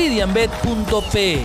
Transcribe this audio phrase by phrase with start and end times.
[0.00, 1.44] meridianbet.p.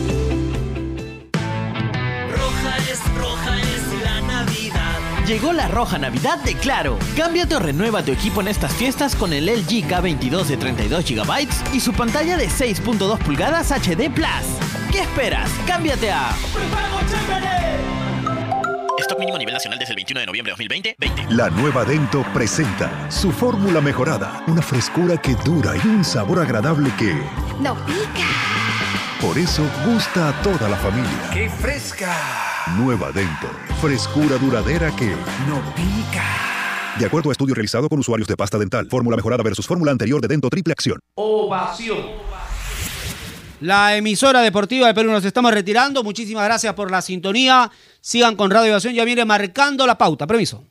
[5.31, 6.99] Llegó la roja Navidad de Claro.
[7.15, 11.47] Cámbiate o renueva tu equipo en estas fiestas con el LG K22 de 32 GB
[11.73, 14.27] y su pantalla de 6.2 pulgadas HD Plus.
[14.91, 15.49] ¿Qué esperas?
[15.65, 16.35] Cámbiate a
[18.99, 20.95] Stock mínimo a nivel nacional desde el 21 de noviembre de 2020.
[20.99, 21.33] 20.
[21.33, 26.91] La nueva Dento presenta su fórmula mejorada, una frescura que dura y un sabor agradable
[26.97, 27.13] que
[27.61, 29.10] no pica.
[29.21, 31.29] Por eso gusta a toda la familia.
[31.31, 32.11] ¡Qué fresca!
[32.75, 33.47] Nueva Dento.
[33.79, 35.11] Frescura duradera que
[35.47, 36.25] no pica.
[36.97, 40.21] De acuerdo a estudio realizado con usuarios de pasta dental, fórmula mejorada versus fórmula anterior
[40.21, 40.99] de Dento Triple Acción.
[41.13, 41.99] Ovación.
[43.59, 46.03] La emisora deportiva de Perú nos estamos retirando.
[46.03, 47.69] Muchísimas gracias por la sintonía.
[47.99, 48.95] Sigan con Radio Ovación.
[48.95, 50.25] Ya viene marcando la pauta.
[50.25, 50.63] Permiso.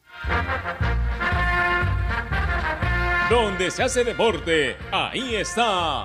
[3.31, 6.05] Donde se hace deporte, ahí está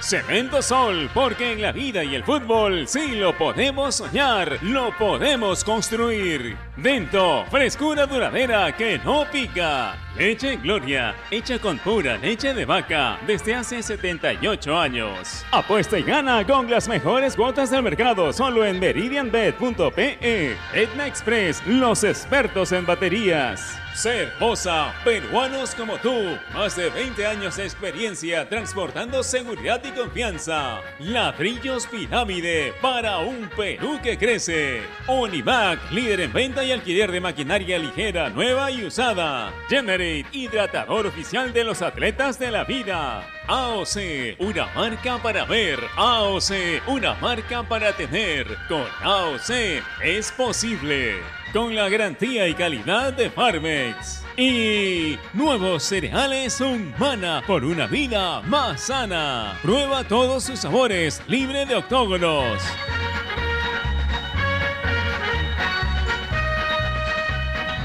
[0.00, 5.64] Cemento Sol, porque en la vida y el fútbol sí lo podemos soñar, lo podemos
[5.64, 6.56] construir.
[6.76, 9.96] Dento, frescura duradera que no pica.
[10.16, 15.44] Leche Gloria, hecha con pura leche de vaca desde hace 78 años.
[15.50, 20.56] Apuesta y gana con las mejores cuotas del mercado solo en meridianbet.pe.
[20.72, 23.85] Etna Express, los expertos en baterías.
[23.96, 30.82] Cervosa, peruanos como tú, más de 20 años de experiencia transportando seguridad y confianza.
[30.98, 34.82] Ladrillos Pirámide para un Perú que crece.
[35.06, 39.50] Onivac, líder en venta y alquiler de maquinaria ligera, nueva y usada.
[39.70, 43.26] Generate, hidratador oficial de los atletas de la vida.
[43.48, 45.80] AOC, una marca para ver.
[45.96, 48.46] AOC, una marca para tener.
[48.68, 51.16] Con AOC es posible
[51.52, 54.22] con la garantía y calidad de Farmex.
[54.36, 59.58] Y nuevos cereales Humana por una vida más sana.
[59.62, 62.62] Prueba todos sus sabores, libre de octógonos.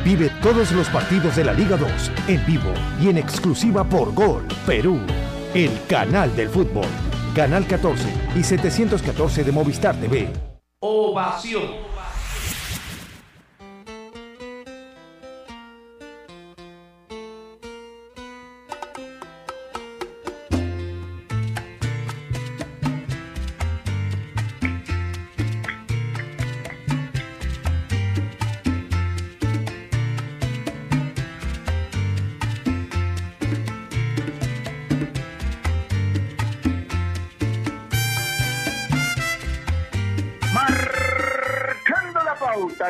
[0.04, 1.90] Vive todos los partidos de la Liga 2
[2.28, 5.00] en vivo y en exclusiva por Gol Perú,
[5.54, 6.88] el canal del fútbol.
[7.36, 10.28] Canal 14 y 714 de Movistar TV.
[10.80, 11.62] Ovación.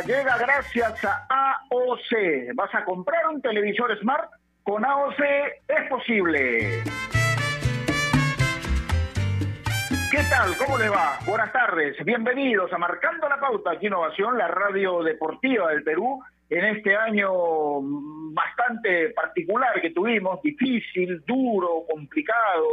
[0.06, 2.56] Llega gracias a AOC.
[2.56, 4.29] ¿Vas a comprar un televisor Smart?
[4.63, 5.19] Con AOC
[5.67, 6.84] es posible.
[10.12, 10.57] ¿Qué tal?
[10.57, 11.19] ¿Cómo le va?
[11.25, 11.95] Buenas tardes.
[12.03, 17.31] Bienvenidos a Marcando la Pauta aquí Innovación, la radio deportiva del Perú, en este año
[18.33, 22.68] bastante particular que tuvimos, difícil, duro, complicado,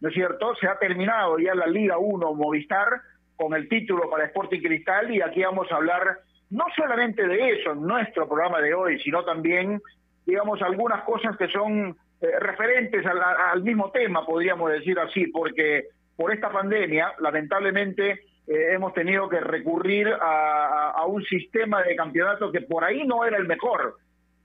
[0.00, 0.54] ¿no es cierto?
[0.56, 2.88] Se ha terminado ya la Liga 1 Movistar
[3.36, 7.72] con el título para Sporting Cristal y aquí vamos a hablar no solamente de eso
[7.72, 9.80] en nuestro programa de hoy, sino también,
[10.24, 16.32] digamos, algunas cosas que son eh, referentes al, mismo tema, podríamos decir así, porque por
[16.32, 18.10] esta pandemia, lamentablemente,
[18.46, 23.36] eh, hemos tenido que recurrir a, un sistema de campeonato que por ahí no era
[23.36, 23.96] el mejor,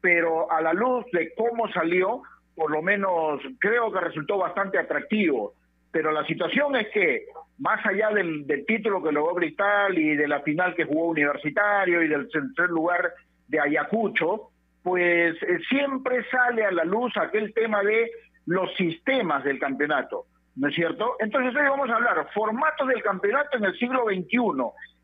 [0.01, 2.21] pero a la luz de cómo salió,
[2.55, 5.53] por lo menos creo que resultó bastante atractivo.
[5.91, 7.25] Pero la situación es que,
[7.59, 12.07] más allá del, título que logró Cristal y de la final que jugó Universitario y
[12.07, 13.13] del tercer lugar
[13.47, 14.49] de Ayacucho,
[14.81, 18.11] pues eh, siempre sale a la luz aquel tema de
[18.45, 21.15] los sistemas del campeonato, ¿no es cierto?
[21.19, 24.37] Entonces hoy vamos a hablar formatos del campeonato en el siglo XXI.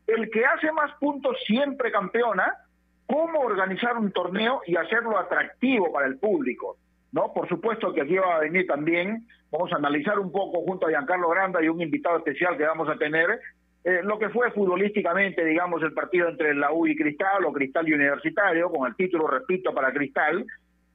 [0.06, 2.52] El que hace más puntos siempre campeona,
[3.06, 6.76] cómo organizar un torneo y hacerlo atractivo para el público.
[7.12, 7.32] ¿No?
[7.32, 10.90] Por supuesto que aquí va a venir también, vamos a analizar un poco junto a
[10.90, 13.40] Giancarlo Granda y un invitado especial que vamos a tener,
[13.82, 17.86] eh, lo que fue futbolísticamente, digamos, el partido entre la U y Cristal o Cristal
[17.86, 20.44] Universitario, con el título, repito, para Cristal,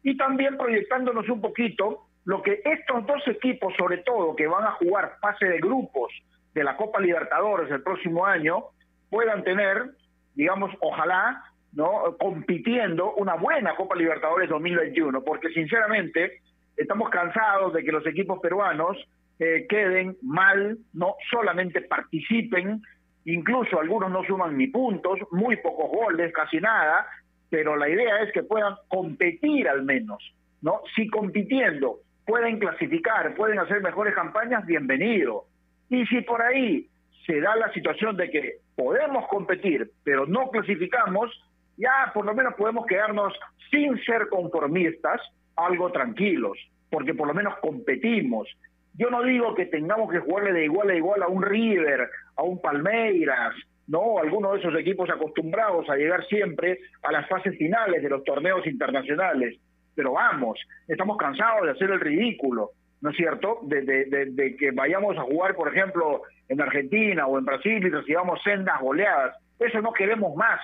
[0.04, 4.72] y también proyectándonos un poquito lo que estos dos equipos, sobre todo, que van a
[4.74, 6.12] jugar fase de grupos
[6.54, 8.66] de la Copa Libertadores el próximo año,
[9.10, 9.92] puedan tener,
[10.36, 11.44] digamos, ojalá,
[11.76, 12.16] ¿no?
[12.18, 16.40] compitiendo una buena Copa Libertadores 2021, porque sinceramente
[16.76, 18.98] estamos cansados de que los equipos peruanos
[19.40, 22.82] eh, queden mal, no solamente participen,
[23.26, 27.06] incluso algunos no suman ni puntos, muy pocos goles, casi nada,
[27.50, 30.24] pero la idea es que puedan competir al menos,
[30.62, 30.82] ¿no?
[30.96, 35.46] Si compitiendo pueden clasificar, pueden hacer mejores campañas, bienvenido.
[35.90, 36.88] Y si por ahí
[37.26, 41.32] se da la situación de que podemos competir, pero no clasificamos,
[41.78, 43.34] ya por lo menos podemos quedarnos
[43.70, 45.22] sin ser conformistas,
[45.56, 46.58] algo tranquilos,
[46.90, 48.48] porque por lo menos competimos.
[48.94, 52.44] Yo no digo que tengamos que jugarle de igual a igual a un River, a
[52.44, 53.54] un Palmeiras,
[53.88, 58.24] no, alguno de esos equipos acostumbrados a llegar siempre a las fases finales de los
[58.24, 59.60] torneos internacionales.
[59.94, 63.60] Pero vamos, estamos cansados de hacer el ridículo, ¿no es cierto?
[63.64, 68.42] De, de, que vayamos a jugar, por ejemplo, en Argentina o en Brasil y recibamos
[68.44, 69.36] sendas goleadas.
[69.60, 70.60] Eso no queremos más,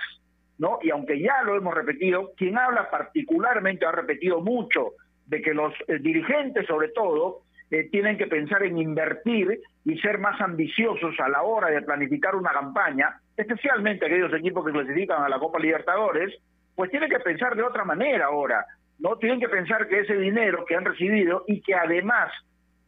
[0.58, 0.78] ¿no?
[0.82, 4.92] Y aunque ya lo hemos repetido, quien habla particularmente ha repetido mucho
[5.26, 10.18] de que los eh, dirigentes, sobre todo, eh, tienen que pensar en invertir y ser
[10.18, 15.28] más ambiciosos a la hora de planificar una campaña, especialmente aquellos equipos que clasifican a
[15.28, 16.34] la Copa Libertadores,
[16.74, 18.64] pues tienen que pensar de otra manera ahora,
[18.98, 19.16] ¿no?
[19.16, 22.30] Tienen que pensar que ese dinero que han recibido y que además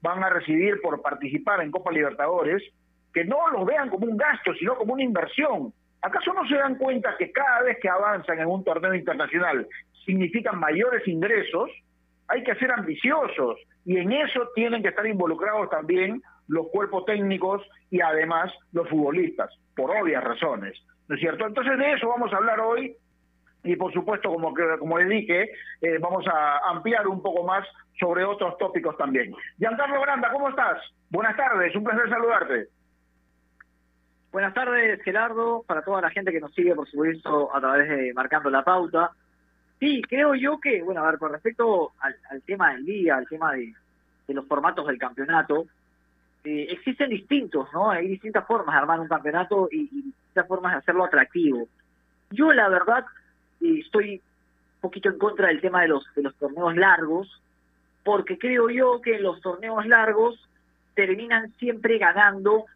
[0.02, 2.62] van a recibir por participar en Copa Libertadores,
[3.14, 5.72] que no lo vean como un gasto, sino como una inversión.
[6.04, 9.66] ¿Acaso no se dan cuenta que cada vez que avanzan en un torneo internacional
[10.04, 11.70] significan mayores ingresos?
[12.28, 17.62] Hay que ser ambiciosos y en eso tienen que estar involucrados también los cuerpos técnicos
[17.90, 20.78] y además los futbolistas, por obvias razones,
[21.08, 21.46] ¿no es cierto?
[21.46, 22.94] Entonces de eso vamos a hablar hoy
[23.62, 25.50] y por supuesto, como, como le dije,
[25.80, 27.66] eh, vamos a ampliar un poco más
[27.98, 29.34] sobre otros tópicos también.
[29.56, 30.82] Giancarlo Granda, ¿cómo estás?
[31.08, 32.68] Buenas tardes, un placer saludarte.
[34.34, 38.12] Buenas tardes, Gerardo, para toda la gente que nos sigue, por supuesto, a través de
[38.14, 39.12] Marcando la Pauta.
[39.78, 43.52] Sí, creo yo que, bueno, a ver, con respecto al, tema del día, al tema
[43.52, 43.72] de,
[44.26, 45.66] los formatos del campeonato,
[46.42, 47.92] eh, existen distintos, ¿no?
[47.92, 51.68] Hay distintas formas de armar un campeonato y, distintas formas de hacerlo atractivo.
[52.32, 53.04] Yo, la verdad,
[53.60, 57.40] eh, estoy un poquito en contra del tema de los, de los torneos largos,
[58.02, 60.44] porque creo yo que los torneos largos
[60.96, 62.66] terminan siempre ganando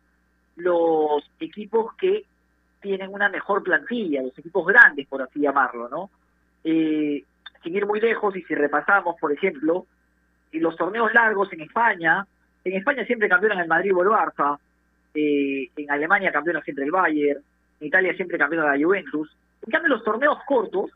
[0.59, 2.25] los equipos que
[2.81, 6.11] tienen una mejor plantilla, los equipos grandes, por así llamarlo, ¿no?
[6.65, 7.25] Eh,
[7.63, 9.87] sin ir muy lejos, y si repasamos, por ejemplo,
[10.53, 12.27] los torneos largos en España,
[12.65, 14.59] en España siempre campeonan el Madrid o el Barça,
[15.15, 17.41] eh, en Alemania campeona siempre el Bayern,
[17.81, 19.35] en Italia siempre campeona la Juventus.
[19.63, 20.91] En cambio, los torneos cortos,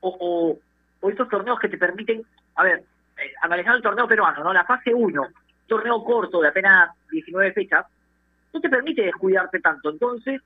[0.00, 0.58] o,
[1.00, 2.22] o, estos torneos que te permiten,
[2.56, 2.82] a ver,
[3.16, 4.52] eh, analizando el torneo peruano, ¿no?
[4.52, 5.26] La fase 1,
[5.66, 7.86] torneo corto de apenas 19 fechas,
[8.52, 9.90] no te permite descuidarte tanto.
[9.90, 10.40] Entonces,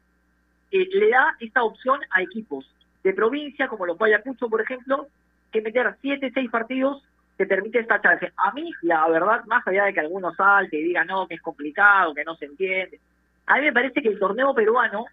[0.71, 2.71] eh, le da esta opción a equipos
[3.03, 5.07] de provincia, como los Ayacucho, por ejemplo,
[5.53, 7.03] que meter siete, seis partidos
[7.37, 8.33] te permite esta chance.
[8.37, 11.43] A mí, la verdad, más allá de que algunos salte y digan, no, que es
[11.43, 12.99] complicado, que no se entiende,
[13.47, 15.07] a mí me parece que el torneo peruano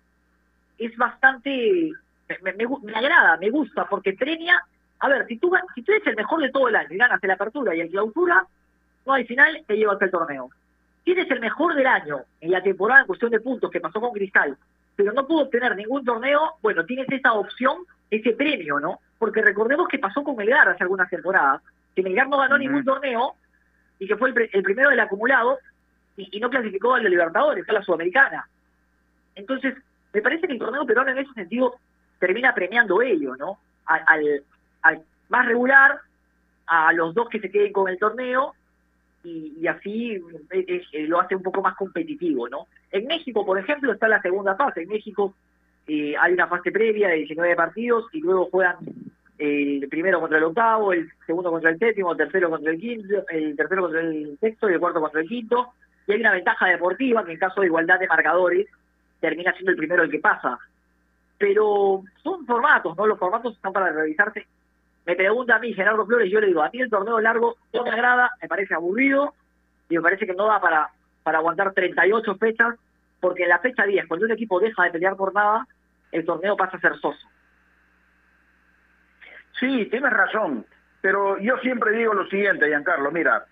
[0.78, 1.92] es bastante,
[2.42, 4.64] me, me, agrada, me gusta, porque premia,
[5.00, 7.20] a ver, si tú, si tú eres el mejor de todo el año y ganas
[7.22, 8.46] la apertura y el clausura,
[9.06, 10.50] no al final te llevas el torneo.
[11.04, 14.00] ¿Quién es el mejor del año en la temporada en cuestión de puntos que pasó
[14.00, 14.58] con Cristal?
[14.96, 17.78] Pero no pudo obtener ningún torneo, bueno, tienes esa opción,
[18.10, 19.00] ese premio, ¿no?
[19.18, 21.62] Porque recordemos que pasó con Melgar hace algunas temporadas,
[21.96, 23.36] que Melgar no ganó ningún torneo
[24.00, 25.60] y que fue el, primero del acumulado
[26.16, 28.48] y, no clasificó a la Libertadores, a la Sudamericana.
[29.36, 29.76] Entonces,
[30.14, 31.76] me parece que el torneo peruano en ese sentido
[32.20, 33.58] termina premiando ello, ¿no?
[33.86, 34.44] al,
[34.84, 36.00] al más regular,
[36.68, 38.54] a los dos que se queden con el torneo
[39.24, 42.68] y, así eh, eh, lo hace un poco más competitivo, ¿no?
[42.92, 44.84] En México, por ejemplo, está la segunda fase.
[44.84, 45.34] En México
[45.88, 48.78] eh, hay una fase previa de 19 partidos y luego juegan
[49.38, 53.26] el primero contra el octavo, el segundo contra el séptimo, el tercero contra el quinto,
[53.30, 55.74] el tercero contra el sexto y el cuarto contra el quinto.
[56.08, 58.68] y hay una ventaja deportiva que en caso de igualdad de marcadores
[59.20, 60.60] termina siendo el primero el que pasa.
[61.38, 63.08] Pero son formatos, ¿no?
[63.08, 64.46] Los formatos están para revisarse.
[65.06, 67.84] Me pregunta a mí Gerardo Flores, yo le digo, a mí el torneo largo no
[67.84, 69.34] me agrada, me parece aburrido
[69.90, 70.90] y me parece que no da para,
[71.24, 72.76] para aguantar 38 fechas,
[73.20, 75.68] porque en la fecha 10, cuando un equipo deja de pelear por nada,
[76.12, 77.28] el torneo pasa a ser soso.
[79.60, 80.66] Sí, tienes razón,
[81.02, 83.46] pero yo siempre digo lo siguiente, Giancarlo, mira,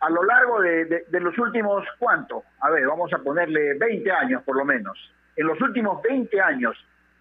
[0.00, 2.44] a lo largo de, de, los últimos, ¿cuánto?
[2.60, 4.96] A ver, vamos a ponerle 20 años por lo menos.
[5.36, 6.76] En los últimos 20 años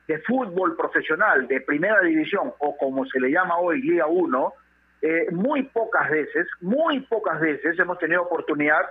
[0.07, 4.53] de fútbol profesional de primera división, o como se le llama hoy Liga 1,
[5.01, 8.85] eh, muy pocas veces, muy pocas veces hemos tenido oportunidad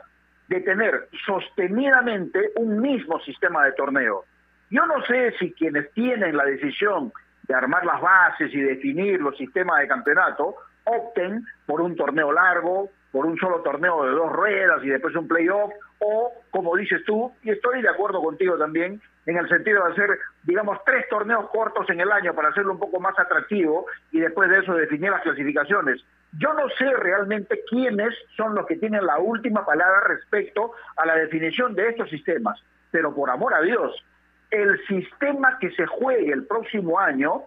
[0.48, 4.24] de tener sostenidamente un mismo sistema de torneo.
[4.70, 7.12] Yo no sé si quienes tienen la decisión
[7.48, 12.90] de armar las bases y definir los sistemas de campeonato opten por un torneo largo,
[13.10, 17.32] por un solo torneo de dos ruedas y después un playoff, o como dices tú,
[17.42, 21.90] y estoy de acuerdo contigo también, en el sentido de hacer, digamos, tres torneos cortos
[21.90, 25.22] en el año para hacerlo un poco más atractivo y después de eso definir las
[25.22, 26.04] clasificaciones.
[26.38, 31.16] Yo no sé realmente quiénes son los que tienen la última palabra respecto a la
[31.16, 34.04] definición de estos sistemas, pero por amor a Dios,
[34.50, 37.42] el sistema que se juegue el próximo año,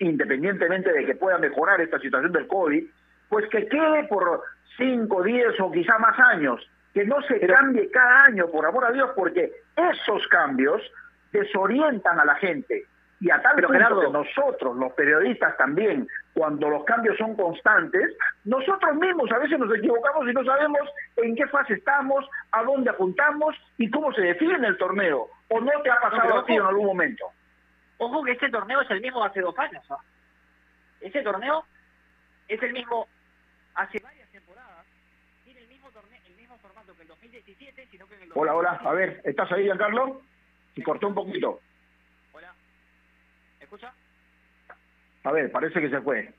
[0.00, 2.84] independientemente de que pueda mejorar esta situación del COVID,
[3.30, 4.42] pues que quede por
[4.76, 8.92] 5, 10 o quizá más años, que no se cambie cada año, por amor a
[8.92, 10.82] Dios, porque esos cambios
[11.32, 12.86] desorientan a la gente.
[13.20, 18.96] Y a tal punto que nosotros, los periodistas también, cuando los cambios son constantes, nosotros
[18.96, 23.54] mismos a veces nos equivocamos y no sabemos en qué fase estamos, a dónde apuntamos
[23.78, 25.28] y cómo se define el torneo.
[25.50, 27.26] ¿O no te ha pasado a ti en algún momento?
[27.98, 29.84] Ojo que este torneo es el mismo hace dos años.
[29.90, 29.98] ¿ah?
[31.00, 31.64] Ese torneo
[32.48, 33.06] es el mismo
[33.76, 34.84] hace varias temporadas.
[35.44, 38.56] Tiene el mismo, torneo, el mismo formato que el 2017, sino que en el Hola,
[38.56, 38.80] hola.
[38.84, 40.22] A ver, ¿estás ahí, Giancarlo?
[40.74, 41.60] Se cortó un poquito.
[42.32, 42.52] Hola.
[43.60, 43.92] ¿Escucha?
[45.24, 46.32] A ver, parece que se fue.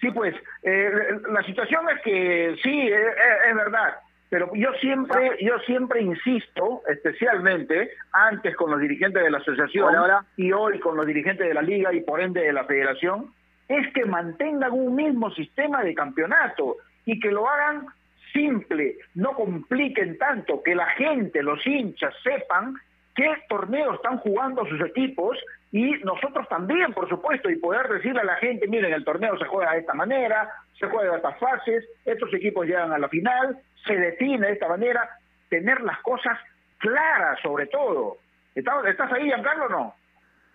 [0.00, 0.90] Sí, pues, eh,
[1.30, 3.96] la situación es que sí, eh, eh, es, verdad.
[4.28, 9.94] Pero yo siempre, yo siempre insisto, especialmente antes con los dirigentes de la asociación
[10.36, 13.32] y hoy con los dirigentes de la liga y por ende de la federación,
[13.68, 17.86] es que mantengan un mismo sistema de campeonato y que lo hagan
[18.32, 22.74] simple, no compliquen tanto, que la gente, los hinchas sepan
[23.16, 25.38] qué torneos están jugando sus equipos
[25.72, 29.46] y nosotros también, por supuesto, y poder decirle a la gente, miren, el torneo se
[29.46, 33.58] juega de esta manera, se juega de estas fases, estos equipos llegan a la final,
[33.86, 35.08] se define de esta manera,
[35.48, 36.38] tener las cosas
[36.78, 38.18] claras sobre todo.
[38.54, 39.94] ¿Estás ahí, Giancarlo, o no?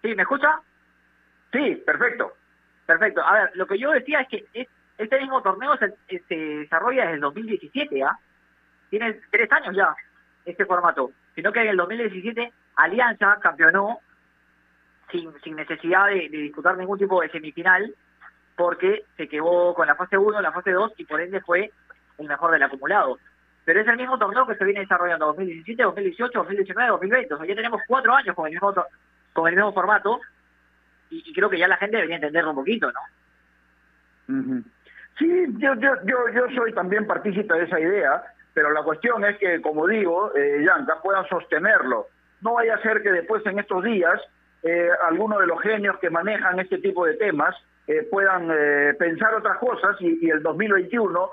[0.01, 0.59] Sí, ¿me escucha?
[1.51, 2.33] Sí, perfecto.
[2.85, 3.21] Perfecto.
[3.25, 7.15] A ver, lo que yo decía es que este mismo torneo se, se desarrolla desde
[7.15, 8.17] el 2017, ¿ah?
[8.89, 9.95] Tiene tres años ya
[10.45, 13.99] este formato sino que en el 2017 Alianza campeonó
[15.11, 17.93] sin, sin necesidad de, disputar ningún tipo de semifinal,
[18.55, 21.71] porque se quedó con la fase 1, la fase 2 y por ende fue
[22.17, 23.17] el mejor del acumulado.
[23.65, 27.33] Pero es el mismo torneo que se viene desarrollando 2017, 2018, 2019, 2020.
[27.33, 28.73] O sea, ya tenemos cuatro años con el mismo,
[29.33, 30.19] con el mismo formato
[31.09, 34.63] y, creo que ya la gente debería entenderlo un poquito, ¿no?
[35.19, 38.23] Sí, yo, yo, yo, yo soy también partícipe de esa idea
[38.53, 42.07] pero la cuestión es que, como digo, eh, Yanka, puedan sostenerlo.
[42.41, 44.19] No vaya a ser que después en estos días
[44.63, 47.55] eh, algunos de los genios que manejan este tipo de temas
[47.87, 51.29] eh, puedan eh, pensar otras cosas y, el 2021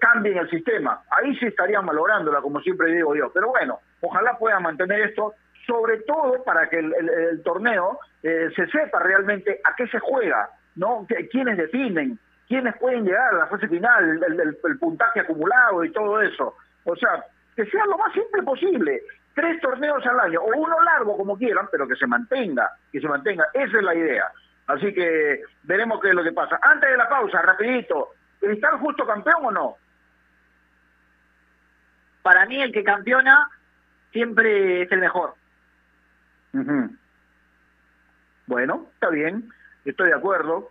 [0.00, 1.02] cambien el sistema.
[1.10, 3.30] Ahí sí estarían malográndola, como siempre digo yo.
[3.32, 5.34] Pero bueno, ojalá puedan mantener esto,
[5.66, 11.06] sobre todo para que el, torneo se sepa realmente a qué se juega, ¿no?
[11.30, 12.18] ¿Quiénes definen?
[12.48, 16.56] Quiénes pueden llegar a la fase final, el, puntaje acumulado y todo eso.
[16.84, 17.24] O sea,
[17.54, 19.02] que sea lo más simple posible.
[19.34, 23.06] Tres torneos al año, o uno largo como quieran, pero que se mantenga, que se
[23.06, 23.46] mantenga.
[23.54, 24.26] Esa es la idea.
[24.66, 26.58] Así que veremos qué es lo que pasa.
[26.60, 29.76] Antes de la pausa, rapidito, ¿Cristal justo campeón o no?
[32.22, 33.48] Para mí el que campeona
[34.12, 35.34] siempre es el mejor.
[38.46, 39.50] Bueno, está bien,
[39.84, 40.70] estoy de acuerdo.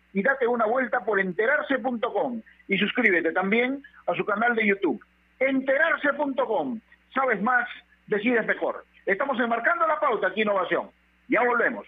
[0.13, 5.03] y date una vuelta por enterarse.com y suscríbete también a su canal de YouTube.
[5.39, 6.79] Enterarse.com,
[7.13, 7.67] sabes más
[8.07, 8.85] decides mejor.
[9.05, 10.89] Estamos enmarcando la pauta aquí Innovación.
[11.27, 11.87] Ya volvemos.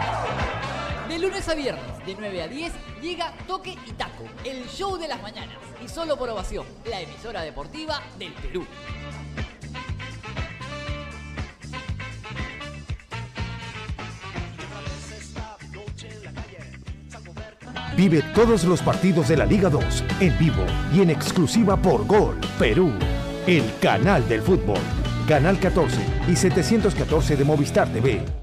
[1.21, 5.21] Lunes a viernes, de 9 a 10, llega Toque y Taco, el show de las
[5.21, 5.55] mañanas.
[5.85, 8.65] Y solo por ovación, la emisora deportiva del Perú.
[17.95, 22.39] Vive todos los partidos de la Liga 2 en vivo y en exclusiva por Gol
[22.57, 22.91] Perú,
[23.45, 24.79] el canal del fútbol.
[25.27, 28.40] Canal 14 y 714 de Movistar TV.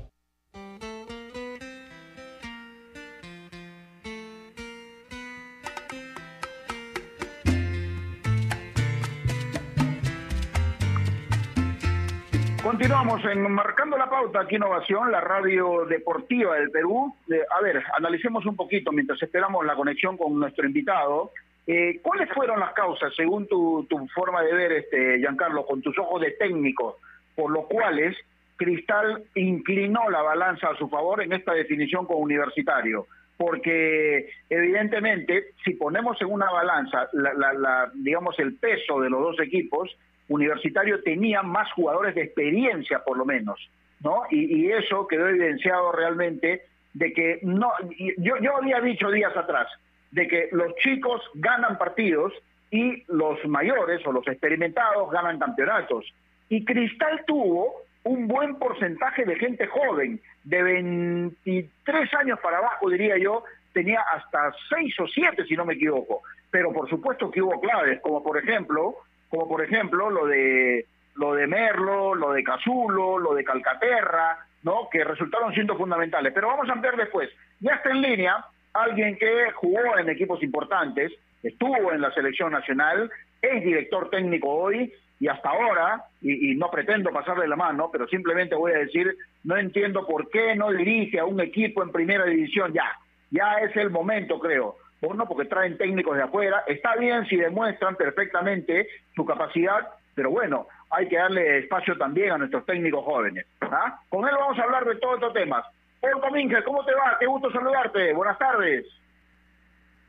[13.09, 17.15] Continuamos en Marcando la Pauta, aquí Innovación, la radio deportiva del Perú.
[17.33, 21.33] Eh, a ver, analicemos un poquito mientras esperamos la conexión con nuestro invitado.
[21.67, 25.99] Eh, ¿Cuáles fueron las causas, según tu, tu forma de ver, este, Giancarlo, con tus
[25.99, 26.99] ojos de técnico,
[27.35, 28.15] por los cuales
[28.57, 33.07] Cristal inclinó la balanza a su favor en esta definición con Universitario?
[33.39, 39.23] Porque evidentemente, si ponemos en una balanza, la, la, la, digamos, el peso de los
[39.23, 39.97] dos equipos,
[40.29, 43.59] Universitario tenía más jugadores de experiencia, por lo menos,
[44.01, 44.23] ¿no?
[44.31, 46.63] Y, y eso quedó evidenciado realmente
[46.95, 47.73] de que no.
[48.19, 49.69] Yo, yo había dicho días atrás
[50.11, 52.33] de que los chicos ganan partidos
[52.71, 56.05] y los mayores o los experimentados ganan campeonatos.
[56.49, 63.19] Y Cristal tuvo un buen porcentaje de gente joven, de 23 años para abajo, diría
[63.19, 66.23] yo, tenía hasta 6 o 7, si no me equivoco.
[66.51, 68.97] Pero por supuesto que hubo claves, como por ejemplo
[69.29, 70.87] como por ejemplo lo de
[71.17, 74.89] lo de Merlo, lo de Cazulo, lo de Calcaterra, ¿no?
[74.91, 76.33] que resultaron siendo fundamentales.
[76.33, 77.29] Pero vamos a ver después.
[77.61, 81.13] Ya está en línea alguien que jugó en equipos importantes,
[81.43, 83.11] estuvo en la selección nacional,
[83.43, 88.07] es director técnico hoy y hasta ahora, y, y, no pretendo pasarle la mano, pero
[88.07, 92.25] simplemente voy a decir, no entiendo por qué no dirige a un equipo en primera
[92.25, 92.97] división ya.
[93.31, 94.77] Ya es el momento, creo.
[95.01, 96.65] Uno, porque traen técnicos de afuera.
[96.67, 102.39] Está bien si demuestran perfectamente su capacidad, pero bueno, hay que darle espacio también a
[102.39, 103.47] nuestros técnicos jóvenes.
[103.61, 104.01] ¿ah?
[104.09, 105.65] Con él vamos a hablar de todos estos temas.
[106.01, 107.17] Paul Comínguez, ¿cómo te va?
[107.19, 108.13] Qué gusto saludarte.
[108.13, 108.87] Buenas tardes.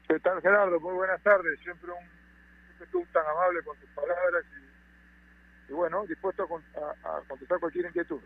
[0.08, 0.80] ¿Qué tal, Gerardo?
[0.80, 1.60] Muy buenas tardes.
[1.60, 4.44] Siempre un, siempre tan amable con tus palabras
[5.68, 8.20] y, y bueno, dispuesto a, a, a contestar cualquier inquietud.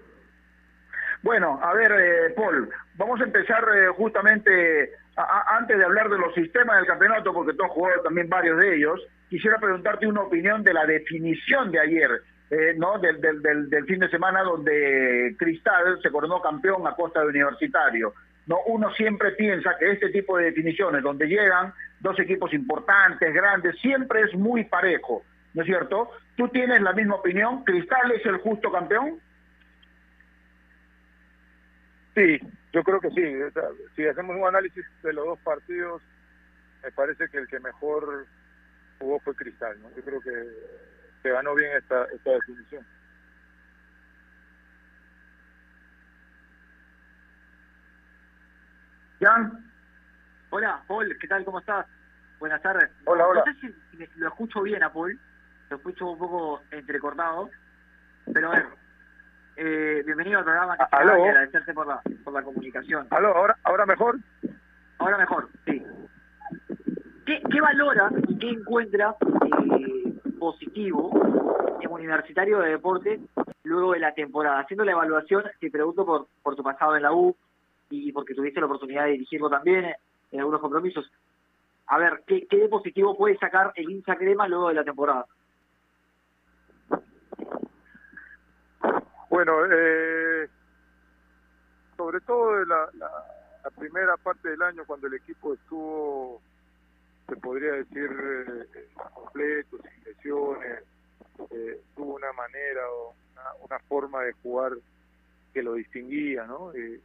[1.23, 6.33] Bueno, a ver, eh, Paul, vamos a empezar eh, justamente antes de hablar de los
[6.33, 8.99] sistemas del campeonato, porque tú has jugado también varios de ellos.
[9.29, 12.09] Quisiera preguntarte una opinión de la definición de ayer,
[12.49, 12.99] eh, ¿no?
[12.99, 17.27] Del, del, del, del, fin de semana donde Cristal se coronó campeón a costa de
[17.27, 18.13] Universitario.
[18.45, 23.79] No, uno siempre piensa que este tipo de definiciones, donde llegan dos equipos importantes, grandes,
[23.79, 26.09] siempre es muy parejo, ¿no es cierto?
[26.35, 27.63] ¿Tú tienes la misma opinión?
[27.63, 29.21] ¿Cristal es el justo campeón?
[32.15, 32.39] Sí,
[32.71, 33.23] yo creo que sí.
[33.95, 36.01] Si hacemos un análisis de los dos partidos,
[36.83, 38.27] me parece que el que mejor
[38.99, 39.81] jugó fue Cristal.
[39.81, 39.89] ¿no?
[39.95, 40.47] Yo creo que
[41.21, 42.85] se ganó bien esta, esta definición.
[49.19, 49.71] Jan.
[50.49, 51.45] Hola, Paul, ¿qué tal?
[51.45, 51.87] ¿Cómo estás?
[52.39, 52.91] Buenas tardes.
[53.05, 53.43] Hola, hola.
[53.45, 55.19] No sé si, si lo escucho bien a Paul,
[55.69, 57.49] lo escucho un poco entrecortado,
[58.33, 58.67] pero a ver,
[59.55, 60.73] eh, bienvenido al programa.
[60.91, 61.25] ¿Aló?
[61.25, 63.07] Y agradecerte por la, por la comunicación.
[63.09, 63.35] ¿Aló?
[63.35, 64.17] ¿Ahora, ¿Ahora mejor?
[64.99, 65.83] Ahora mejor, sí.
[67.25, 71.11] ¿Qué, qué valora y qué encuentra eh, positivo
[71.81, 73.19] en Universitario de Deportes
[73.63, 74.59] luego de la temporada?
[74.59, 77.35] Haciendo la evaluación, te pregunto por, por tu pasado en la U
[77.89, 79.93] y porque tuviste la oportunidad de dirigirlo también
[80.31, 81.09] en algunos compromisos.
[81.87, 85.25] A ver, ¿qué, qué de positivo puede sacar el hincha crema luego de la temporada?
[89.33, 90.47] Bueno, eh,
[91.97, 93.09] sobre todo de la, la,
[93.63, 96.39] la primera parte del año cuando el equipo estuvo,
[97.27, 100.83] se podría decir, eh, completo, sin lesiones,
[101.49, 104.73] eh, tuvo una manera o una, una forma de jugar
[105.51, 106.71] que lo distinguía, ¿no?
[106.73, 107.01] Eh,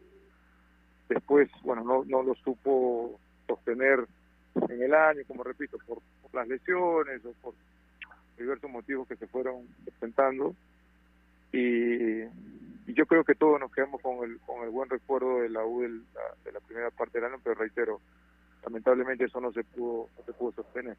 [1.09, 4.07] después, bueno, no, no lo supo sostener
[4.69, 7.55] en el año, como repito, por, por las lesiones o por
[8.37, 10.55] diversos motivos que se fueron presentando.
[11.53, 12.25] Y,
[12.95, 15.83] yo creo que todos nos quedamos con el, con el buen recuerdo de la U
[15.83, 18.01] de la primera parte del año, pero reitero,
[18.65, 20.97] lamentablemente eso no se pudo, no se pudo sostener.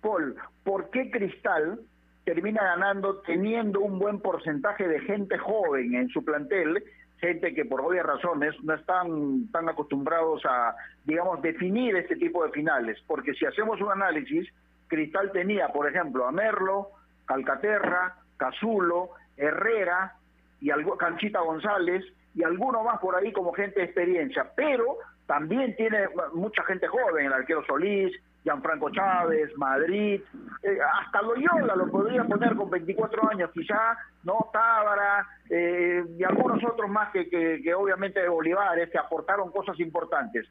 [0.00, 1.80] Paul, ¿por qué Cristal
[2.24, 6.84] termina ganando teniendo un buen porcentaje de gente joven en su plantel?
[7.18, 12.52] Gente que por obvias razones no están tan acostumbrados a, digamos, definir este tipo de
[12.52, 12.98] finales.
[13.06, 14.48] Porque si hacemos un análisis,
[14.88, 16.90] Cristal tenía, por ejemplo, a Merlo,
[17.26, 20.14] Calcaterra, Cazulo, Herrera
[20.60, 25.74] y algo, Canchita González y alguno más por ahí como gente de experiencia, pero también
[25.76, 30.20] tiene mucha gente joven, el arquero Solís, Gianfranco Chávez, Madrid,
[30.62, 34.50] eh, hasta Loyola lo podría poner con 24 años quizá, ¿no?
[34.52, 40.46] Tábara eh, y algunos otros más que, que, obviamente Olivares que aportaron cosas importantes.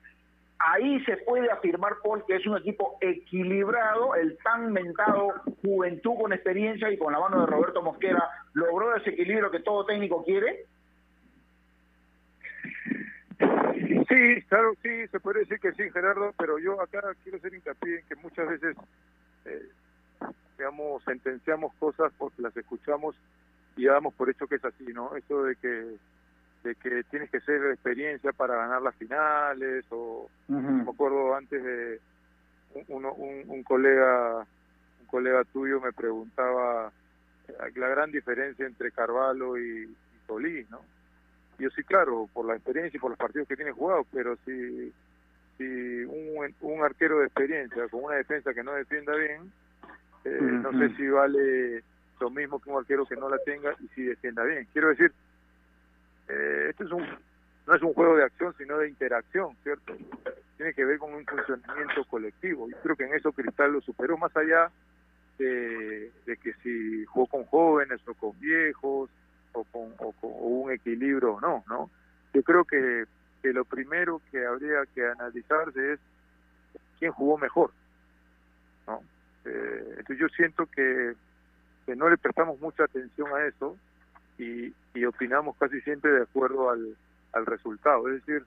[0.59, 6.31] Ahí se puede afirmar, Paul, que es un equipo equilibrado, el tan mentado juventud con
[6.31, 10.65] experiencia y con la mano de Roberto Mosquera logró ese equilibrio que todo técnico quiere.
[14.07, 17.99] Sí, claro, sí, se puede decir que sí, Gerardo, pero yo acá quiero hacer hincapié
[17.99, 18.77] en que muchas veces,
[19.45, 19.69] eh,
[21.05, 23.15] sentenciamos cosas porque las escuchamos
[23.75, 25.15] y damos por hecho que es así, ¿no?
[25.15, 25.97] Eso de que
[26.63, 30.29] de que tienes que ser experiencia para ganar las finales o
[30.85, 31.99] me acuerdo antes de
[32.75, 34.45] un, uno- un, un colega
[35.01, 36.91] un colega tuyo me preguntaba
[37.49, 40.81] eh, la gran diferencia entre Carvalho y, y Solís, ¿no?
[41.59, 44.91] yo sí, claro, por la experiencia y por los partidos que tiene jugado, pero si,
[45.57, 45.63] si
[46.05, 49.51] un, un arquero de experiencia con una defensa que no defienda bien,
[50.25, 50.29] eh,
[50.63, 51.83] no sé si vale
[52.19, 54.67] lo mismo que un arquero que no la tenga y si defienda bien.
[54.73, 55.11] Quiero decir,
[56.27, 57.05] eh, esto es un,
[57.67, 59.95] no es un juego de acción, sino de interacción, ¿cierto?
[60.57, 62.69] Tiene que ver con un funcionamiento colectivo.
[62.69, 64.71] Yo creo que en eso Cristal lo superó más allá
[65.37, 69.09] de, que si jugó con jóvenes o con viejos
[69.53, 71.89] o con, o con un equilibrio o no, ¿no?
[72.33, 73.05] Yo creo que,
[73.41, 75.99] que lo primero que habría que analizarse es
[76.99, 77.71] quién jugó mejor,
[78.87, 79.01] ¿no?
[79.45, 81.13] Eh, entonces yo siento que,
[81.85, 83.77] que no le prestamos mucha atención a eso
[84.37, 86.95] y, y opinamos casi siempre de acuerdo al,
[87.45, 88.07] resultado.
[88.09, 88.45] Es decir,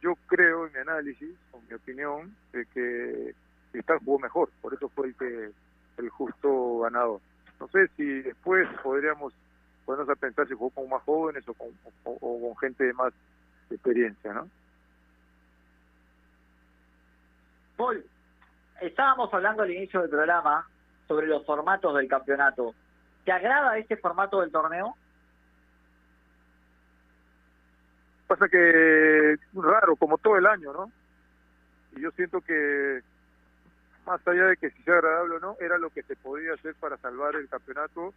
[0.00, 3.34] yo creo en mi análisis, con mi opinión, de que
[3.72, 5.50] Cristal jugó mejor, por eso fue el que
[5.98, 7.20] el justo ganador.
[7.58, 9.34] No sé si después podríamos
[9.84, 11.68] ponernos a pensar si jugó con más jóvenes o con,
[12.04, 13.12] o, o con gente de más
[13.70, 14.48] experiencia, ¿no?
[17.76, 18.04] Paul,
[18.80, 20.66] estábamos hablando al inicio del programa
[21.08, 22.74] sobre los formatos del campeonato.
[23.24, 24.94] ¿Te agrada este formato del torneo?
[28.26, 30.90] Pasa que raro, como todo el año, ¿no?
[31.96, 33.02] Y yo siento que
[34.06, 36.74] más allá de que si sea agradable o no, era lo que se podía hacer
[36.74, 38.12] para salvar el campeonato.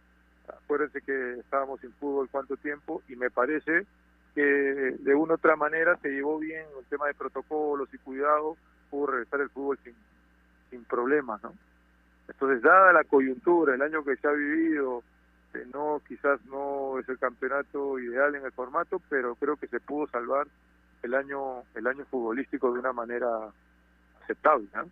[0.48, 3.86] Acuérdense que estábamos sin fútbol cuánto tiempo y me parece
[4.34, 8.56] que de una u otra manera se llevó bien el tema de protocolos y cuidado,
[8.90, 9.94] pudo regresar el fútbol sin,
[10.70, 11.52] sin problemas, ¿no?
[12.28, 15.02] Entonces, dada la coyuntura, el año que se ha vivido,
[15.58, 19.80] eh, no quizás no es el campeonato ideal en el formato, pero creo que se
[19.80, 20.46] pudo salvar
[21.02, 23.28] el año el año futbolístico de una manera
[24.22, 24.88] aceptable, ¿no?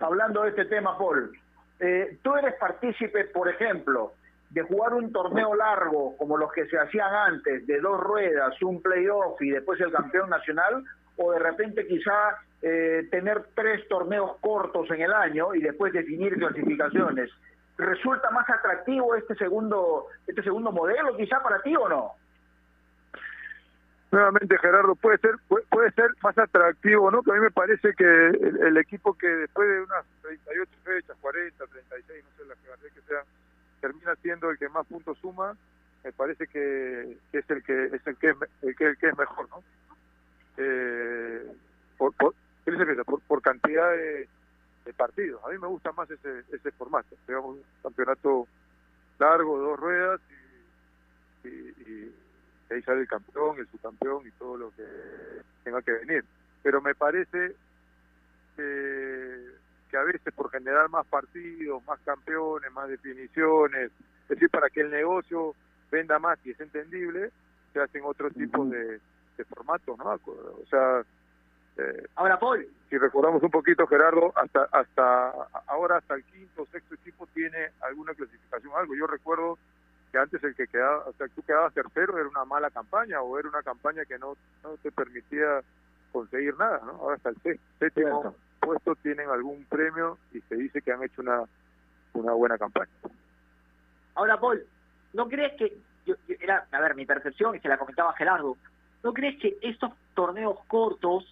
[0.00, 1.30] Hablando de este tema, Paul,
[1.78, 4.14] eh, tú eres partícipe, por ejemplo,
[4.50, 8.82] de jugar un torneo largo como los que se hacían antes, de dos ruedas, un
[8.82, 10.82] playoff y después el campeón nacional,
[11.16, 16.34] o de repente quizá eh, tener tres torneos cortos en el año y después definir
[16.36, 17.30] clasificaciones.
[17.78, 22.12] ¿Resulta más atractivo este segundo este segundo modelo quizá para ti o no?
[24.10, 27.22] Nuevamente, Gerardo, puede ser puede, ser más atractivo, ¿no?
[27.22, 31.16] Que a mí me parece que el, el equipo que después de unas 38 fechas,
[31.20, 33.24] 40, 36, no sé las que, que sean,
[33.80, 35.56] termina siendo el que más puntos suma,
[36.02, 39.08] me parece que, que es el que es el que es, el que, el que
[39.08, 39.62] es mejor, ¿no?
[40.56, 41.52] Eh,
[41.96, 42.72] por, por, ¿qué
[43.04, 44.26] por, por cantidad de,
[44.88, 45.44] de partidos.
[45.44, 48.48] A mí me gusta más ese ese formato, digamos un campeonato
[49.18, 50.18] largo, dos ruedas
[51.44, 52.14] y, y,
[52.70, 54.86] y ahí sale el campeón, el subcampeón y todo lo que
[55.62, 56.24] tenga que venir.
[56.62, 57.54] Pero me parece
[58.56, 59.50] que,
[59.90, 63.90] que a veces por generar más partidos, más campeones, más definiciones,
[64.22, 65.54] es decir, para que el negocio
[65.90, 67.30] venda más y es entendible,
[67.74, 69.00] se hacen otro tipo de,
[69.36, 70.12] de formatos, ¿no?
[70.14, 71.04] O sea,
[71.78, 75.30] eh, ahora Paul, si recordamos un poquito Gerardo, hasta hasta
[75.66, 78.94] ahora hasta el quinto, sexto equipo tiene alguna clasificación, algo.
[78.94, 79.58] Yo recuerdo
[80.10, 83.38] que antes el que quedaba, o sea, tú quedabas tercero era una mala campaña o
[83.38, 85.60] era una campaña que no, no te permitía
[86.12, 86.92] conseguir nada, ¿no?
[86.92, 91.22] Ahora hasta el sé- séptimo puesto tienen algún premio y se dice que han hecho
[91.22, 91.42] una
[92.14, 92.90] una buena campaña.
[94.14, 94.64] ahora Paul,
[95.12, 98.56] ¿no crees que yo- yo- era, a ver, mi percepción y se la comentaba Gerardo,
[99.04, 101.24] ¿no crees que estos torneos cortos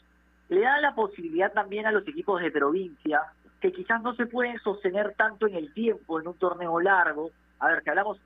[0.49, 3.21] le dan la posibilidad también a los equipos de provincia
[3.61, 7.31] que quizás no se pueden sostener tanto en el tiempo en un torneo largo?
[7.59, 8.23] A ver, que hablamos de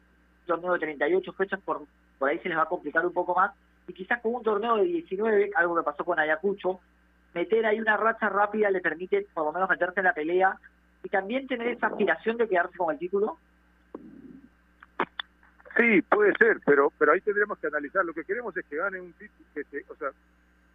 [0.53, 1.83] un torneo de 38 fechas, por,
[2.19, 3.53] por ahí se les va a complicar un poco más,
[3.87, 6.81] y quizás con un torneo de 19, algo que pasó con Ayacucho,
[7.33, 10.57] meter ahí una racha rápida le permite por lo menos meterse en la pelea
[11.05, 13.39] y también tener esa aspiración de quedarse con el título.
[15.77, 18.05] Sí, puede ser, pero pero ahí tendríamos que analizar.
[18.05, 20.09] Lo que queremos es que gane un título, que se- o sea,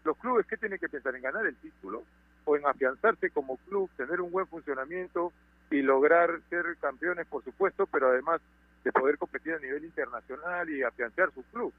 [0.06, 2.04] los clubes qué tienen que pensar en ganar el título
[2.46, 5.34] o en afianzarse como club, tener un buen funcionamiento
[5.72, 8.39] y lograr ser campeones, por supuesto, pero además
[8.84, 11.74] de poder competir a nivel internacional y afianzar su club.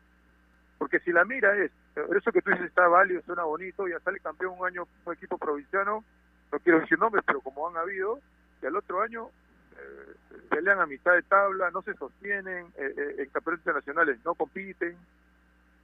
[0.76, 4.20] Porque si la mira es, eso que tú dices está válido, suena bonito, ya sale
[4.20, 6.04] campeón un año un equipo provinciano,
[6.52, 8.20] no quiero decir nombres, pero como han habido,
[8.60, 9.30] y al otro año
[9.72, 10.14] eh,
[10.50, 14.96] pelean a mitad de tabla, no se sostienen, eh, eh, en campeonatos internacionales no compiten.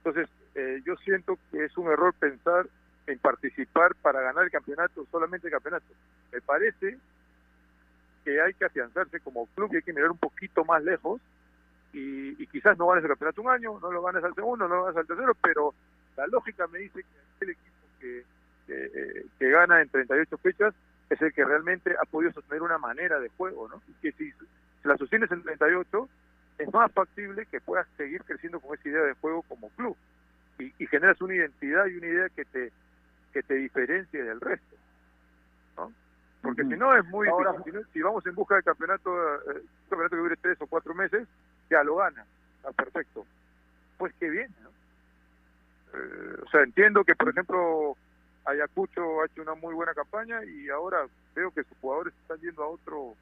[0.03, 2.67] Entonces, eh, yo siento que es un error pensar
[3.07, 5.85] en participar para ganar el campeonato, solamente el campeonato.
[6.31, 6.97] Me parece
[8.25, 11.21] que hay que afianzarse como club y hay que mirar un poquito más lejos
[11.93, 14.75] y, y quizás no ganes el campeonato un año, no lo ganes al segundo, no
[14.75, 15.73] lo ganes al tercero, pero
[16.17, 17.03] la lógica me dice
[17.39, 18.23] que el equipo que,
[18.67, 20.73] que, eh, gana en 38 fechas
[21.09, 23.81] es el que realmente ha podido sostener una manera de juego, ¿no?
[23.87, 26.09] Y que si, si la sostienes en 38,
[26.57, 29.95] es más factible que puedas seguir creciendo con esa idea de juego como club
[30.59, 32.71] y, y generas una identidad y una idea que te
[33.33, 34.75] que te diferencie del resto,
[35.75, 35.91] ¿no?
[36.43, 37.73] Porque si no es muy Ahora- difícil.
[37.73, 40.67] Si, no- si vamos en busca del campeonato, eh, un campeonato que dure tres o
[40.67, 41.27] cuatro meses,
[41.69, 42.23] ya lo gana,
[42.57, 43.25] está perfecto.
[43.97, 44.69] Pues qué bien, ¿no?
[45.97, 47.95] Eh, o sea, entiendo que, por ejemplo,
[48.45, 52.63] Ayacucho ha hecho una muy buena campaña y ahora veo que sus jugadores están yendo
[52.63, 53.15] a otro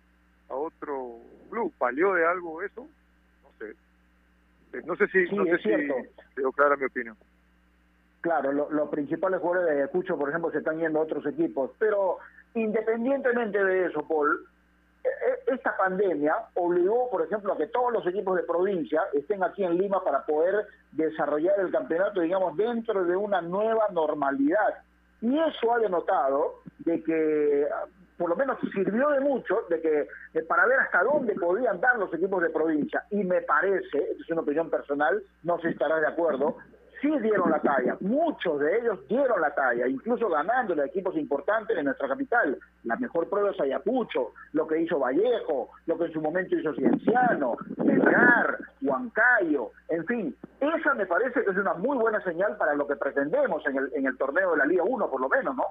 [0.49, 1.73] a otro club.
[1.79, 2.87] ¿Valió de algo eso?
[3.61, 3.75] No sé.
[4.77, 5.95] Eh, No sé si, Sí, no sé es cierto.
[6.35, 7.17] si clara mi opinión.
[8.21, 11.71] Claro, lo- los principales jugadores de Ayacucho, por ejemplo, se están yendo a otros equipos.
[11.79, 12.17] Pero
[12.53, 14.45] independientemente de eso, Paul,
[15.03, 19.43] e- e- esta pandemia obligó, por ejemplo, a que todos los equipos de provincia estén
[19.43, 24.83] aquí en Lima para poder desarrollar el campeonato, digamos, dentro de una nueva normalidad.
[25.21, 27.67] Y eso ha denotado de que,
[28.21, 30.07] por lo menos sirvió de mucho, de que
[30.43, 33.03] para ver hasta dónde podían dar los equipos de provincia.
[33.09, 36.57] Y me parece, es una opinión personal, no sé si estarás de acuerdo,
[37.01, 41.75] sí dieron la talla, muchos de ellos dieron la talla, incluso ganándole a equipos importantes
[41.75, 42.59] en nuestra capital.
[42.83, 46.75] La mejor prueba es Ayacucho, lo que hizo Vallejo, lo que en su momento hizo
[46.75, 52.75] Cienciano, Melgar, Huancayo, en fin, esa me parece que es una muy buena señal para
[52.75, 55.55] lo que pretendemos en el, en el torneo de la Liga 1, por lo menos,
[55.55, 55.65] ¿no?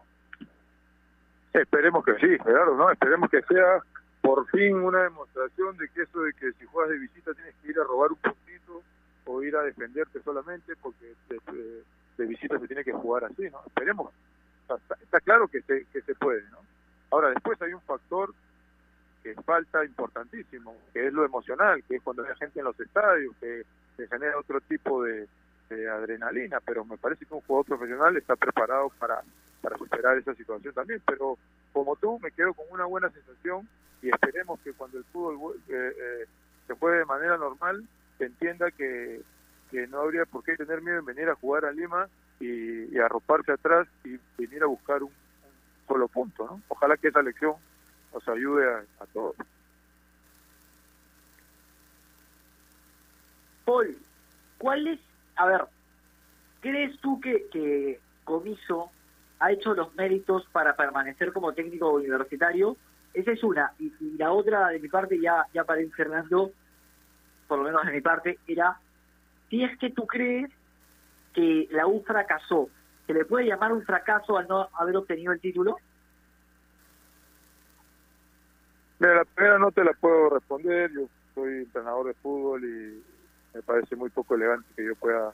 [1.53, 2.91] Esperemos que sí, claro, ¿no?
[2.91, 3.83] Esperemos que sea
[4.21, 7.71] por fin una demostración de que eso de que si juegas de visita tienes que
[7.71, 8.83] ir a robar un puntito
[9.27, 13.63] o ir a defenderte solamente porque de, visita se tiene que jugar así, ¿no?
[13.67, 14.13] Esperemos.
[14.69, 16.59] Está, está claro que se, que se puede, ¿no?
[17.11, 18.33] Ahora, después hay un factor
[19.23, 23.35] que falta importantísimo, que es lo emocional, que es cuando hay gente en los estadios,
[23.41, 23.65] que
[23.97, 25.27] se genera otro tipo de,
[25.71, 29.23] de adrenalina, pero me parece que un jugador profesional está preparado para,
[29.63, 31.39] para superar esa situación también, pero
[31.73, 33.69] como tú me quedo con una buena sensación
[34.03, 36.27] y esperemos que cuando el fútbol eh, eh,
[36.67, 37.85] se juegue de manera normal
[38.19, 39.23] se entienda que,
[39.71, 42.09] que no habría por qué tener miedo en venir a jugar a Lima
[42.41, 46.61] y, y arroparse atrás y venir a buscar un, un solo punto, ¿no?
[46.69, 47.55] Ojalá que esa lección
[48.13, 49.37] nos ayude a, a todos.
[53.65, 53.97] Paul,
[54.59, 55.01] ¿cuál es,
[55.41, 55.65] a ver,
[56.61, 58.91] crees tú que, que Comiso
[59.39, 62.77] ha hecho los méritos para permanecer como técnico universitario?
[63.15, 63.73] Esa es una.
[63.79, 66.53] Y, y la otra, de mi parte, ya, ya para ir Fernando,
[67.49, 68.79] por lo menos de mi parte, era,
[69.49, 70.51] si es que tú crees
[71.33, 72.69] que la U fracasó,
[73.07, 75.79] ¿se le puede llamar un fracaso al no haber obtenido el título?
[78.99, 83.10] Mira, la primera no te la puedo responder, yo soy entrenador de fútbol y
[83.55, 85.33] me parece muy poco elegante que yo pueda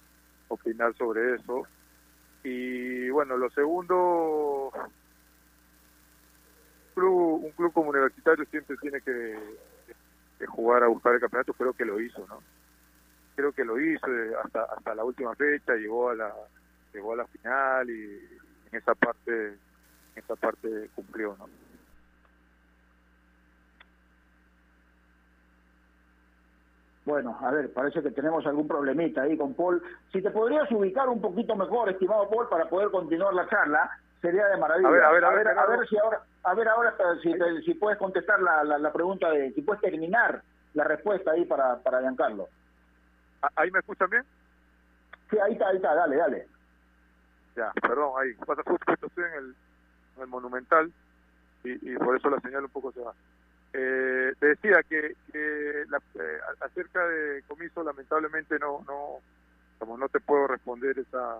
[0.48, 1.66] opinar sobre eso.
[2.42, 4.70] Y bueno, lo segundo,
[6.94, 9.38] club, un club como universitario siempre tiene que,
[10.38, 12.42] que jugar a buscar el campeonato, creo que lo hizo, ¿no?
[13.34, 16.34] Creo que lo hizo eh, hasta hasta la última fecha, llegó a la
[16.94, 18.38] llegó a la final y
[18.70, 19.58] en esa parte en
[20.14, 21.48] esa parte cumplió, ¿no?
[27.06, 29.80] Bueno, a ver, parece que tenemos algún problemita ahí con Paul.
[30.12, 33.88] Si te podrías ubicar un poquito mejor, estimado Paul, para poder continuar la charla,
[34.20, 34.88] sería de maravilla.
[34.88, 36.94] A ver, a ver, a a ver, ver, a ver si ahora, a ver ahora
[37.22, 37.32] si,
[37.64, 40.42] si puedes contestar la, la, la pregunta de, si puedes terminar
[40.74, 42.48] la respuesta ahí para, para Giancarlo.
[43.40, 44.24] ¿Ah, ¿Ahí me escuchan bien?
[45.30, 46.48] Sí, ahí está, ahí está, dale, dale.
[47.54, 48.34] Ya, perdón, ahí.
[48.44, 49.54] Pasa justo, justo estoy en el,
[50.16, 50.92] en el Monumental
[51.62, 53.12] y, y por eso la señal un poco se va.
[53.78, 59.18] Eh, te decía que, que la- eh, acerca de Comiso, lamentablemente no, no,
[59.78, 61.36] como no te puedo responder esa,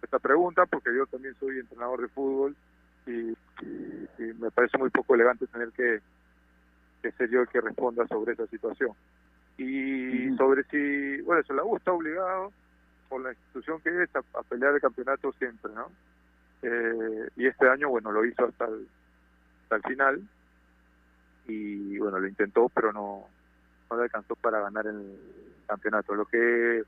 [0.00, 2.54] esa pregunta porque yo también soy entrenador de fútbol
[3.06, 3.30] y,
[3.62, 5.98] y- y me parece muy poco elegante tener que,
[7.02, 8.92] que ser yo el que responda sobre esa situación.
[9.58, 12.52] Y sobre si, bueno, eso la U está obligado
[13.08, 15.90] por la institución que es a, a pelear el campeonato siempre, ¿no?
[16.62, 18.86] Eh, y este año, bueno, lo hizo hasta el,
[19.64, 20.22] hasta el final
[21.46, 23.24] y bueno, lo intentó, pero no,
[23.90, 25.16] no le alcanzó para ganar el
[25.66, 26.14] campeonato.
[26.14, 26.82] Lo que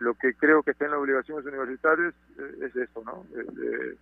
[0.00, 3.24] lo que creo que está en las obligaciones universitarias eh, es eso, ¿no?
[3.30, 3.98] De, de-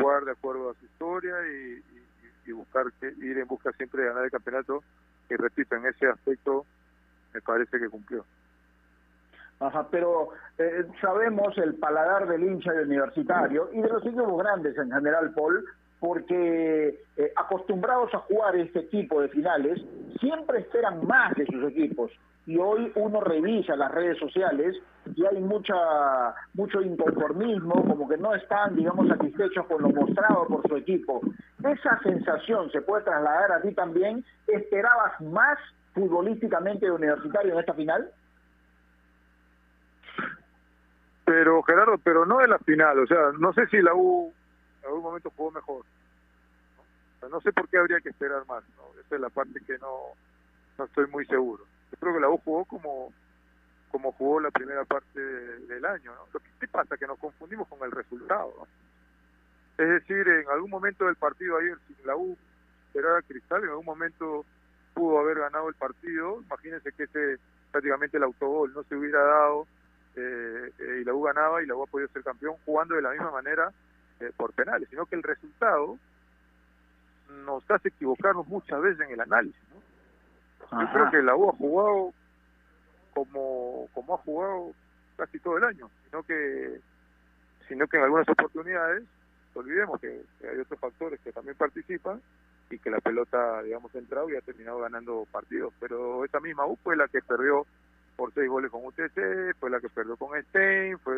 [0.00, 4.02] jugar de acuerdo a su historia y, y- y buscar que, ir en busca siempre
[4.02, 4.82] de ganar el campeonato.
[5.30, 6.66] Y repito, en ese aspecto
[7.32, 8.24] me parece que cumplió.
[9.60, 14.76] Ajá, pero eh, sabemos el paladar del hincha del universitario y de los equipos grandes
[14.76, 15.64] en general, Paul,
[16.02, 19.80] porque eh, acostumbrados a jugar este tipo de finales,
[20.18, 22.10] siempre esperan más de sus equipos.
[22.44, 24.76] Y hoy uno revisa las redes sociales
[25.14, 25.76] y hay mucha
[26.54, 31.20] mucho inconformismo, como que no están, digamos, satisfechos con lo mostrado por su equipo.
[31.62, 34.24] Esa sensación se puede trasladar a ti también.
[34.48, 35.56] ¿Esperabas más
[35.94, 38.10] futbolísticamente de universitario en esta final?
[41.24, 44.32] Pero Gerardo, pero no de la final, o sea, no sé si la U
[44.82, 45.84] en algún momento jugó mejor.
[47.30, 47.40] ¿no?
[47.40, 49.00] Sé por qué habría que esperar más, ¿no?
[49.00, 50.08] Esa es la parte que no,
[50.78, 51.64] no estoy muy seguro.
[51.92, 53.12] Yo creo que la U jugó como
[53.90, 56.26] como jugó la primera parte de- del año, ¿no?
[56.32, 56.96] Lo que ¿qué pasa?
[56.96, 58.66] Que nos confundimos con el resultado.
[59.76, 62.34] Es decir, en algún momento del partido ayer, si la U
[62.86, 64.46] esperara a Cristal, en algún momento
[64.94, 66.40] pudo haber ganado el partido.
[66.40, 67.38] Imagínense que ese
[67.70, 69.66] prácticamente el autogol no se hubiera dado
[70.16, 73.02] eh, eh, y la U ganaba y la U ha podido ser campeón jugando de
[73.02, 73.70] la misma manera
[74.36, 75.98] por penales, sino que el resultado
[77.44, 79.60] nos hace equivocarnos muchas veces en el análisis.
[79.70, 80.82] ¿no?
[80.82, 82.12] Yo creo que la U ha jugado
[83.14, 84.72] como, como ha jugado
[85.16, 86.80] casi todo el año, sino que
[87.68, 89.04] sino que en algunas oportunidades,
[89.54, 92.20] olvidemos que, que hay otros factores que también participan
[92.70, 95.72] y que la pelota, digamos, ha entrado y ha terminado ganando partidos.
[95.80, 97.66] Pero esa misma U fue la que perdió
[98.16, 101.16] por seis goles con UTC, fue la que perdió con Stein, fue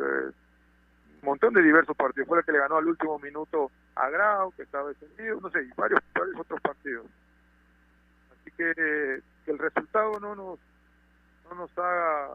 [1.24, 2.28] montón de diversos partidos.
[2.28, 5.62] Fue la que le ganó al último minuto a Grau, que estaba descendido, no sé,
[5.62, 7.06] y varios, varios otros partidos.
[8.32, 10.58] Así que, que el resultado no nos
[11.48, 12.28] no nos haga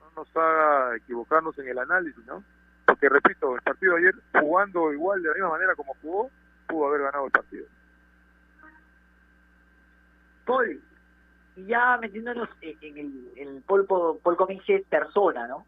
[0.00, 2.42] no nos haga equivocarnos en el análisis, ¿no?
[2.86, 6.30] Porque repito, el partido de ayer jugando igual de la misma manera como jugó,
[6.68, 7.66] pudo haber ganado el partido.
[10.44, 10.82] Paul,
[11.56, 15.64] y ya metiéndonos en el, en el Cummings es persona, ¿no?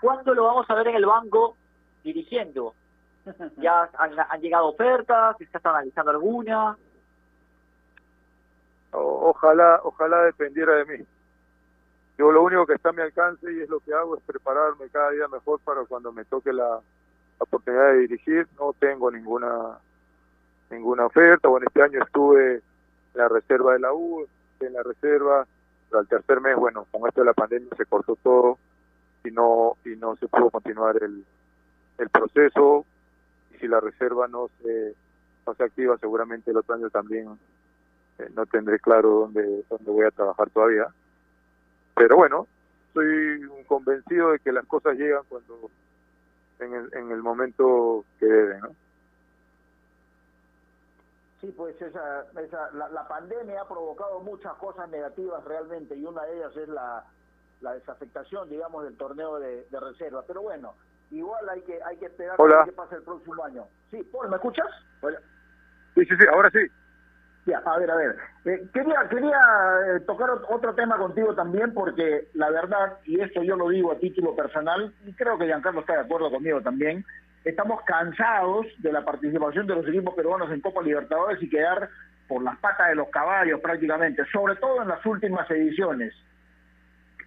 [0.00, 1.56] ¿Cuándo lo vamos a ver en el banco
[2.02, 2.74] dirigiendo?
[3.56, 5.36] ¿Ya han, han llegado ofertas?
[5.38, 6.76] ¿Se está analizando alguna?
[8.92, 11.04] O- ojalá, ojalá dependiera de mí.
[12.18, 14.88] Yo lo único que está a mi alcance y es lo que hago es prepararme
[14.90, 16.80] cada día mejor para cuando me toque la, la
[17.38, 18.46] oportunidad de dirigir.
[18.58, 19.78] No tengo ninguna
[20.70, 21.48] ninguna oferta.
[21.48, 22.62] Bueno, este año estuve en
[23.14, 24.26] la reserva de la U,
[24.60, 25.46] en la reserva,
[25.88, 28.58] pero al tercer mes, bueno, con esto de la pandemia se cortó todo
[29.24, 31.24] y no y no se pudo continuar el,
[31.98, 32.84] el proceso.
[33.52, 34.94] Y si la reserva no se
[35.46, 37.38] no se activa, seguramente el otro año también
[38.18, 40.86] eh, no tendré claro dónde, dónde voy a trabajar todavía.
[41.94, 42.46] Pero bueno,
[42.92, 45.70] soy convencido de que las cosas llegan cuando
[46.60, 48.68] en el, en el momento que deben, ¿no?
[51.40, 56.22] Sí, pues esa, esa, la, la pandemia ha provocado muchas cosas negativas realmente y una
[56.22, 57.04] de ellas es la,
[57.60, 60.22] la desafectación, digamos, del torneo de, de reserva.
[60.26, 60.74] Pero bueno,
[61.10, 62.54] igual hay que hay que esperar Hola.
[62.54, 63.64] a ver qué pasa el próximo año.
[63.90, 64.66] Sí, Paul, ¿me escuchas?
[65.00, 65.18] Hola.
[65.94, 66.58] Sí, sí, sí, ahora sí.
[67.46, 68.16] Ya, a ver, a ver.
[68.46, 69.38] Eh, quería quería
[69.96, 73.92] eh, tocar ot- otro tema contigo también porque la verdad, y esto yo lo digo
[73.92, 77.04] a título personal, y creo que Giancarlo está de acuerdo conmigo también,
[77.44, 81.90] estamos cansados de la participación de los equipos peruanos en Copa Libertadores y quedar
[82.28, 86.14] por las patas de los caballos prácticamente, sobre todo en las últimas ediciones.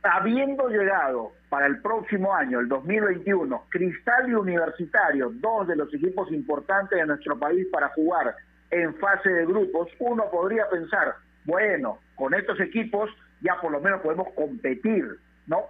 [0.04, 6.32] Habiendo llegado para el próximo año, el 2021, Cristal y Universitario, dos de los equipos
[6.32, 8.36] importantes de nuestro país para jugar
[8.70, 13.10] en fase de grupos, uno podría pensar, bueno, con estos equipos
[13.42, 15.06] ya por lo menos podemos competir,
[15.48, 15.66] ¿no?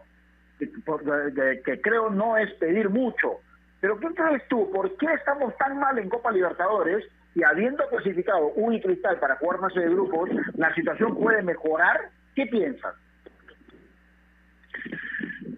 [0.59, 3.39] Que, creo no es pedir mucho.
[3.80, 4.71] Pero ¿qué crees tú?
[4.71, 7.05] ¿Por qué estamos tan mal en Copa Libertadores
[7.36, 12.09] y habiendo clasificado un y Cristal para jugar fase de grupos, la situación puede mejorar?
[12.34, 12.95] ¿Qué piensas?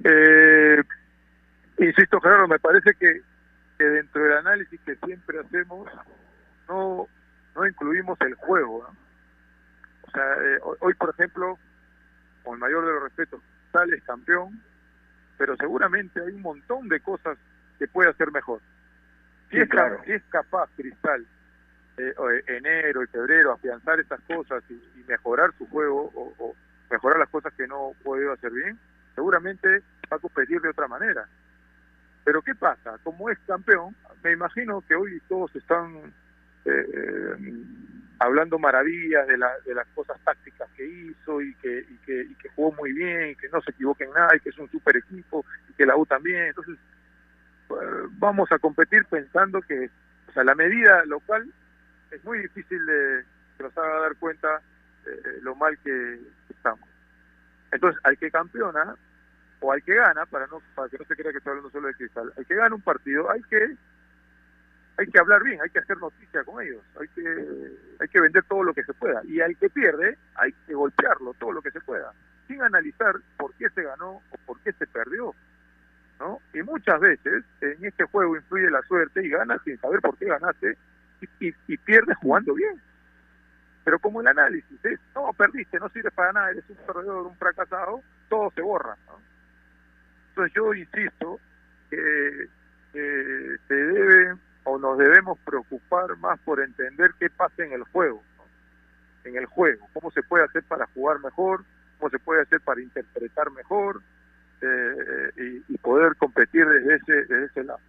[0.03, 0.82] Eh,
[1.80, 3.22] insisto, Gerardo, me parece que,
[3.78, 5.89] que dentro del análisis que siempre hacemos,
[6.68, 7.07] no,
[7.55, 8.88] no incluimos el juego.
[8.88, 8.97] ¿no?
[10.03, 11.57] O sea, eh, hoy, por ejemplo,
[12.43, 13.41] con el mayor de los respetos,
[13.72, 14.62] sales campeón,
[15.38, 17.38] pero seguramente hay un montón de cosas
[17.78, 18.60] que puede hacer mejor.
[19.49, 20.01] Si, Sí, es, claro.
[20.05, 21.26] si es capaz Cristal,
[21.97, 26.55] eh, eh, enero y febrero, afianzar estas cosas y, y mejorar su juego, o, o
[26.89, 28.80] mejorar las cosas que no puede hacer bien,
[29.20, 29.67] seguramente
[30.11, 31.28] va a competir de otra manera.
[32.24, 32.97] Pero ¿qué pasa?
[33.03, 33.93] Como es campeón,
[34.24, 35.93] me imagino que hoy todos están
[36.65, 37.63] eh, eh,
[38.20, 42.36] hablando maravillas de, la- de las cosas tácticas que hizo y que, y, que, y
[42.36, 44.70] que jugó muy bien, y que no se equivoque en nada, y que es un
[44.72, 46.45] super equipo, y que la U también.
[46.47, 46.78] Entonces,
[47.72, 49.89] eh, vamos a competir pensando que,
[50.30, 51.51] o sea, la medida local
[52.11, 53.24] es muy difícil de
[53.57, 54.61] que nos haga dar cuenta
[55.05, 56.88] eh, lo mal que estamos.
[57.72, 58.95] Entonces, al que campeona
[59.62, 61.88] o al que gana, para no para que no se crea que estoy hablando solo
[61.88, 63.76] de cristal, al que gana un partido, hay que
[64.97, 68.43] hay que hablar bien, hay que hacer noticia con ellos, hay que hay que vender
[68.43, 71.72] todo lo que se pueda y al que pierde hay que golpearlo todo lo que
[71.72, 72.14] se pueda,
[72.47, 75.34] sin analizar por qué se ganó o por qué se perdió,
[76.20, 76.39] ¿no?
[76.53, 80.26] Y muchas veces en este juego influye la suerte y ganas sin saber por qué
[80.26, 80.78] ganaste
[81.22, 82.82] y, y, y pierdes jugando bien.
[83.84, 87.36] Pero como el análisis es, no, perdiste, no sirve para nada, eres un perdedor, un
[87.38, 88.95] fracasado, todo se borra.
[89.07, 89.20] ¿no?
[90.30, 91.39] Entonces yo insisto
[91.89, 92.47] que
[92.93, 98.23] eh, se debe o nos debemos preocupar más por entender qué pasa en el juego,
[99.23, 101.63] en el juego, cómo se puede hacer para jugar mejor,
[101.97, 104.01] cómo se puede hacer para interpretar mejor
[104.61, 107.80] eh, y, poder competir desde ese, desde ese lado.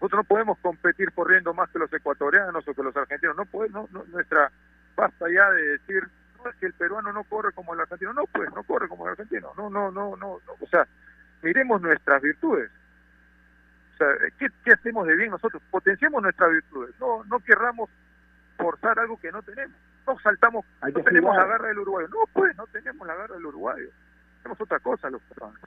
[0.00, 3.36] Nosotros no podemos competir corriendo más que los ecuatorianos o que los argentinos.
[3.36, 4.50] No podemos, no, no- nuestra
[4.96, 6.08] basta ya de decir
[6.42, 8.12] no es que el peruano no corre como el argentino.
[8.14, 9.52] No, pues no corre como el argentino.
[9.56, 10.40] No, no, no, no.
[10.46, 10.52] no.
[10.58, 10.86] O sea,
[11.42, 12.70] miremos nuestras virtudes.
[13.94, 15.62] O sea, ¿qué, qué hacemos de bien nosotros?
[15.70, 16.94] Potenciemos nuestras virtudes.
[17.00, 17.90] No, no querramos
[18.56, 19.76] forzar algo que no tenemos.
[20.06, 21.46] No saltamos, Hay no tenemos jugar.
[21.46, 22.08] la garra del uruguayo.
[22.08, 23.88] No, pues no tenemos la garra del uruguayo.
[24.42, 25.60] Tenemos otra cosa los peruanos.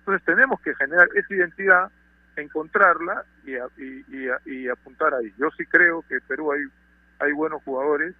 [0.00, 1.90] Entonces tenemos que generar esa identidad,
[2.36, 5.32] encontrarla y, a- y, y a- y apuntar ahí.
[5.38, 6.60] Yo sí creo que en Perú hay,
[7.20, 8.14] hay buenos jugadores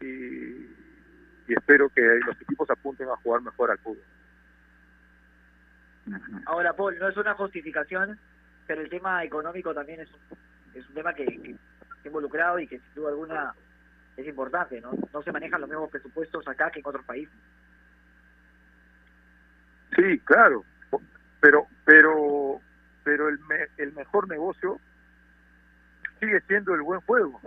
[0.00, 0.04] y,
[1.48, 4.02] y espero que los equipos apunten a jugar mejor al fútbol.
[6.46, 8.18] Ahora, Paul, no es una justificación,
[8.66, 10.38] pero el tema económico también es un,
[10.74, 13.54] es un tema que, que está involucrado y que sin duda alguna
[14.16, 14.92] es importante, ¿no?
[15.12, 17.34] No se manejan los mismos presupuestos acá que en otros países.
[19.96, 20.64] Sí, claro,
[21.40, 22.60] pero pero
[23.04, 24.80] pero el, me- el mejor negocio
[26.20, 27.40] sigue siendo el buen juego.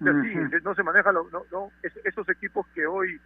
[0.00, 0.58] O sea, sí, Ujú.
[0.64, 3.20] no se maneja, lo- no, no, es- esos equipos que hoy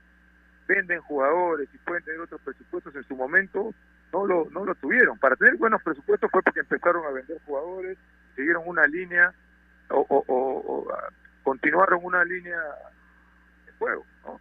[0.67, 3.73] venden jugadores y pueden tener otros presupuestos en su momento,
[4.13, 5.19] no lo, no lo tuvieron.
[5.19, 7.99] Para tener buenos presupuestos fue porque empezaron a vender jugadores,
[8.35, 9.33] siguieron una línea
[9.91, 10.89] o, o- o-
[11.43, 12.59] continuaron una línea
[13.67, 14.41] de juego, ¿no?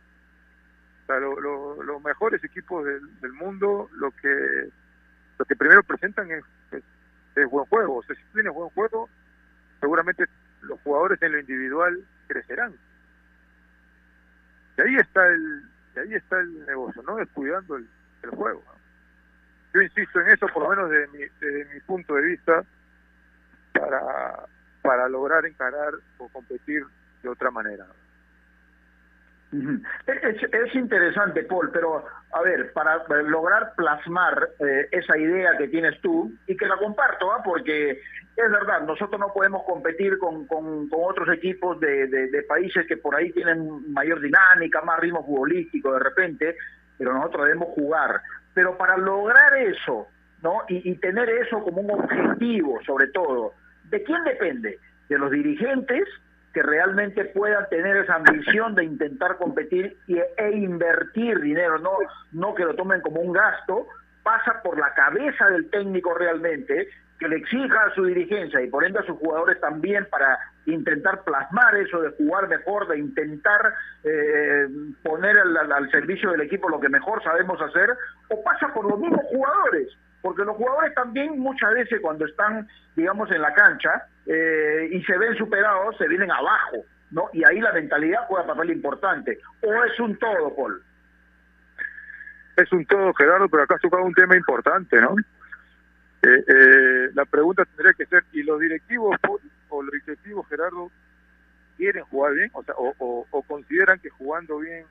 [1.08, 4.70] Lo- lo- los mejores equipos del, mundo lo que
[5.38, 7.98] lo que primero presentan es, es, buen juego.
[7.98, 9.10] O sea, si tienes buen juego,
[9.82, 10.26] seguramente
[10.62, 12.74] los jugadores en lo individual crecerán.
[14.78, 15.64] Y ahí está el
[15.96, 17.88] y ahí está el negocio, no descuidando el,
[18.32, 18.64] juego.
[19.74, 22.64] Yo insisto en eso, por lo menos desde mi, desde mi punto de vista,
[23.72, 24.48] para,
[24.82, 26.84] para lograr encarar o competir
[27.22, 27.86] de otra manera.
[29.56, 29.82] Ujú.
[30.08, 32.04] Es, es interesante, Paul, pero
[32.34, 37.32] a ver, para lograr plasmar eh, esa idea que tienes tú, y que la comparto,
[37.32, 37.42] ¿ah?
[37.44, 43.16] porque es verdad, nosotros no podemos competir con, con, otros equipos de, países que por
[43.16, 46.58] ahí tienen mayor dinámica, más ritmo futbolístico de repente,
[46.98, 48.22] pero nosotros debemos jugar.
[48.54, 50.08] Pero para lograr eso,
[50.42, 50.62] ¿no?
[50.68, 53.54] Y tener eso como un objetivo, sobre todo,
[53.86, 54.80] ¿de quién depende?
[55.08, 56.04] De los dirigentes
[56.56, 61.92] que realmente puedan tener esa ambición de intentar competir y, e invertir dinero, no,
[62.32, 63.88] no que lo tomen como un gasto,
[64.24, 66.88] pasa por la cabeza del técnico realmente
[67.20, 71.26] que le exija a su dirigencia y por ende a sus jugadores también para intentar
[71.26, 73.74] plasmar eso de jugar mejor, de intentar
[74.06, 74.68] eh,
[75.04, 77.90] poner al, al, servicio del equipo lo que mejor sabemos hacer,
[78.30, 79.90] o pasa por los mismos jugadores,
[80.26, 85.16] porque los jugadores también muchas veces cuando están, digamos, en la cancha eh, y se
[85.20, 86.78] ven superados, se vienen abajo,
[87.12, 87.30] ¿no?
[87.32, 90.82] Y ahí la mentalidad juega papel importante, o es un todo, Paul.
[92.58, 95.16] Es un todo, Gerardo, pero acá has un tema importante, ¿no?
[96.24, 99.16] Eh, eh, la pregunta tendría que ser, ¿y los directivos
[99.70, 100.90] o los directivos, Gerardo,
[101.78, 102.50] quieren jugar bien?
[102.54, 104.86] O, sea, o, consideran que jugando bien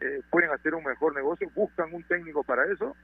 [0.00, 1.50] eh, pueden hacer un mejor negocio?
[1.56, 2.94] ¿Buscan un técnico para eso?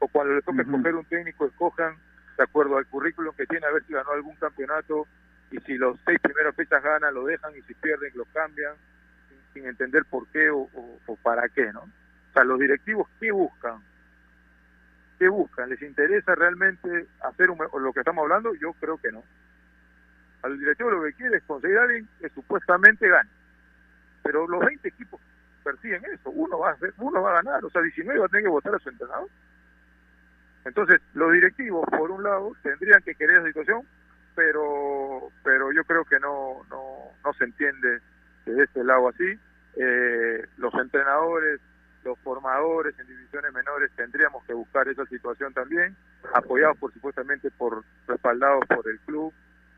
[0.00, 1.96] ¿O cuando les toca escoger un técnico, escojan
[2.36, 5.06] de acuerdo al currículum que tiene, a ver si ganó algún campeonato
[5.50, 8.74] y si los seis primeras fechas ganan, lo dejan y si pierden, lo cambian
[9.52, 10.68] sin, entender por qué o,
[11.06, 11.80] o para qué, ¿no?
[11.80, 13.82] O sea, los directivos, ¿qué buscan?
[15.18, 15.68] ¿Qué buscan?
[15.68, 18.54] ¿Les interesa realmente hacer lo que estamos hablando?
[18.54, 19.24] Yo creo que no.
[20.42, 23.28] Al directivo lo que quiere es conseguir a alguien que supuestamente gane.
[24.22, 25.20] Pero los 20 equipos
[25.64, 26.30] persiguen eso.
[26.30, 27.64] Uno va a, hacer, uno va a ganar.
[27.64, 29.28] O sea, 19 va a tener que votar a su entrenador.
[30.64, 33.82] Entonces, los directivos, por un lado, tendrían que querer esa situación,
[34.34, 38.00] pero pero yo creo que no no, no se entiende
[38.46, 39.38] de este lado así.
[39.76, 41.60] Eh, los entrenadores
[42.04, 45.96] los formadores en divisiones menores tendríamos que buscar esa situación también,
[46.32, 49.32] apoyados por supuestamente por, respaldados por el club,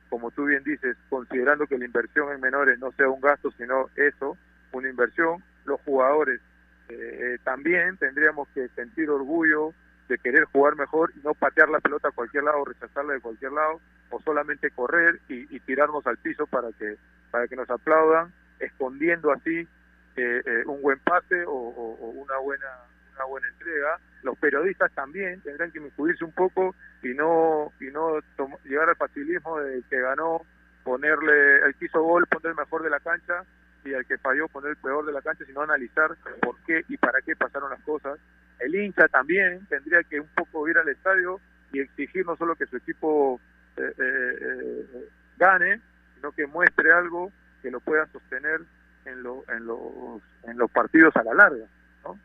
[0.08, 3.88] como tú bien dices, considerando que la inversión en menores no sea un gasto, sino
[3.96, 4.36] eso,
[4.72, 6.40] una inversión, los jugadores
[6.88, 9.72] eh, también tendríamos que sentir orgullo
[10.10, 13.52] de querer jugar mejor y no patear la pelota a cualquier lado, rechazarla de cualquier
[13.52, 13.80] lado,
[14.10, 16.96] o solamente correr y, y tirarnos al piso para que,
[17.30, 19.68] para que nos aplaudan, escondiendo así
[20.16, 22.66] eh, un buen pase o, una buena
[23.14, 23.98] una buena entrega.
[24.22, 28.18] Los periodistas también tendrán que incluirse un poco y no y no
[28.64, 30.42] llegar al facilismo del que ganó
[30.84, 33.44] ponerle el que hizo gol poner el mejor de la cancha
[33.84, 36.10] y el que falló poner el peor de la cancha, sino analizar
[36.42, 38.18] por qué y para qué pasaron las cosas.
[38.60, 41.40] El hincha también tendría que un poco ir al estadio
[41.72, 43.40] y exigir no solo que su equipo
[43.76, 45.08] eh, eh,
[45.38, 45.80] gane,
[46.14, 47.32] sino que muestre algo
[47.62, 48.60] que lo pueda sostener
[49.04, 51.64] en, lo, en, los, en los partidos a la larga.
[52.04, 52.18] ¿no?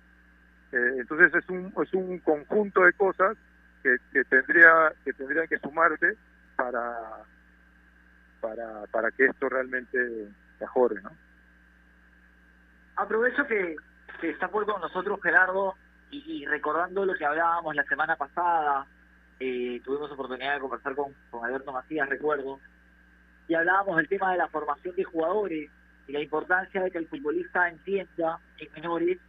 [0.72, 3.38] Eh, entonces es un, es un conjunto de cosas
[3.84, 6.18] que, que, tendría, que tendrían que sumarse
[6.56, 7.24] para,
[8.42, 10.30] para, para que esto realmente
[10.60, 11.02] mejore.
[11.02, 11.12] ¿no?
[12.98, 13.76] Aprovecho que,
[14.20, 15.76] que está por con nosotros Gerardo
[16.26, 18.86] y, recordando lo que hablábamos la semana pasada,
[19.40, 21.14] eh, tuvimos oportunidad de conversar con,
[21.44, 22.60] Alberto Macías, recuerdo,
[23.48, 25.70] y hablábamos del tema de la formación de jugadores
[26.08, 29.20] y la importancia de que el futbolista entienda en menores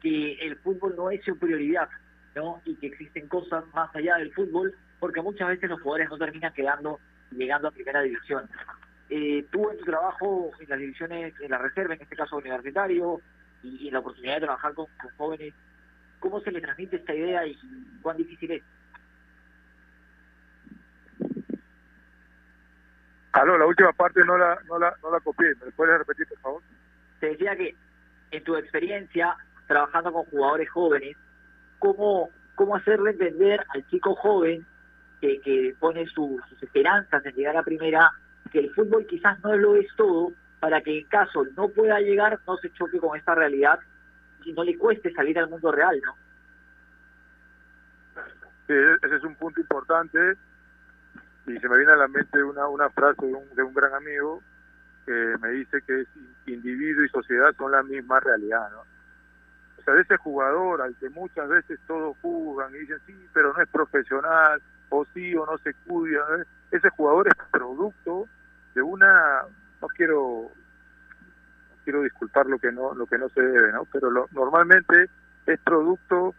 [0.00, 1.88] que el fútbol no es su prioridad,
[2.34, 2.60] ¿no?
[2.64, 6.52] Y que existen cosas más allá del fútbol, porque muchas veces los jugadores no terminan
[6.52, 6.98] quedando
[7.30, 8.48] llegando a primera división.
[9.10, 13.20] Eh, tú tu trabajo en las divisiones, en la reserva, en este caso universitario,
[13.62, 15.54] y, la oportunidad de trabajar con, jóvenes,
[16.24, 17.54] ¿cómo se les transmite esta idea y
[18.00, 18.62] cuán difícil es?
[23.32, 25.54] Aló, la última parte no la, no la, no la copié.
[25.62, 26.62] ¿Me puedes repetir, por favor?
[27.20, 27.76] Te decía que
[28.30, 31.14] en tu experiencia trabajando con jugadores jóvenes,
[31.78, 34.64] ¿cómo, cómo hacerle entender al chico joven
[35.20, 38.10] que, que pone sus esperanzas en llegar a primera
[38.50, 42.38] que el fútbol quizás no lo es todo para que en caso no pueda llegar
[42.46, 43.78] no se choque con esta realidad
[44.44, 46.14] y no le cueste salir al mundo real, ¿no?
[48.66, 50.18] Sí, ese es un punto importante
[51.46, 53.92] y se me viene a la mente una, una frase de un, de un gran
[53.94, 54.42] amigo
[55.04, 56.04] que me dice que
[56.46, 58.80] individuo y sociedad son la misma realidad, ¿no?
[59.78, 63.52] O sea, de ese jugador al que muchas veces todos juzgan y dicen, sí, pero
[63.52, 66.24] no es profesional, o sí, o no se cuida,
[66.70, 68.26] ese jugador es producto
[68.74, 69.42] de una,
[69.82, 70.50] no quiero
[71.84, 73.86] quiero disculpar lo que no lo que no se debe, ¿no?
[73.92, 75.08] Pero lo, normalmente
[75.46, 76.34] es producto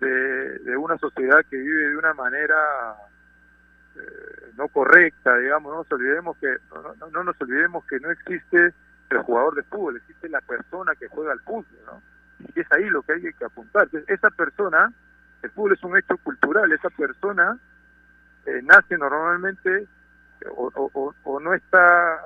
[0.00, 2.56] de, de una sociedad que vive de una manera
[3.96, 6.56] eh, no correcta, digamos, no nos olvidemos que
[6.98, 8.74] no, no, nos olvidemos que no existe
[9.10, 12.02] el jugador de fútbol, existe la persona que juega al fútbol, ¿no?
[12.54, 13.88] Y es ahí lo que hay que apuntar.
[14.08, 14.92] esa persona,
[15.42, 17.58] el fútbol es un hecho cultural, esa persona
[18.46, 19.86] eh, nace normalmente
[20.50, 22.20] o, o, no está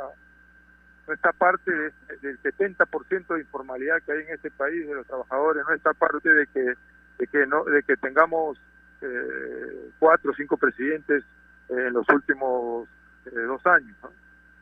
[1.08, 5.64] no está parte del 70% de informalidad que hay en este país de los trabajadores,
[5.66, 6.74] no está parte de que
[7.18, 8.60] de que no de que tengamos
[9.00, 11.24] eh, cuatro o cinco presidentes
[11.70, 12.86] en los últimos
[13.24, 13.96] eh, dos años.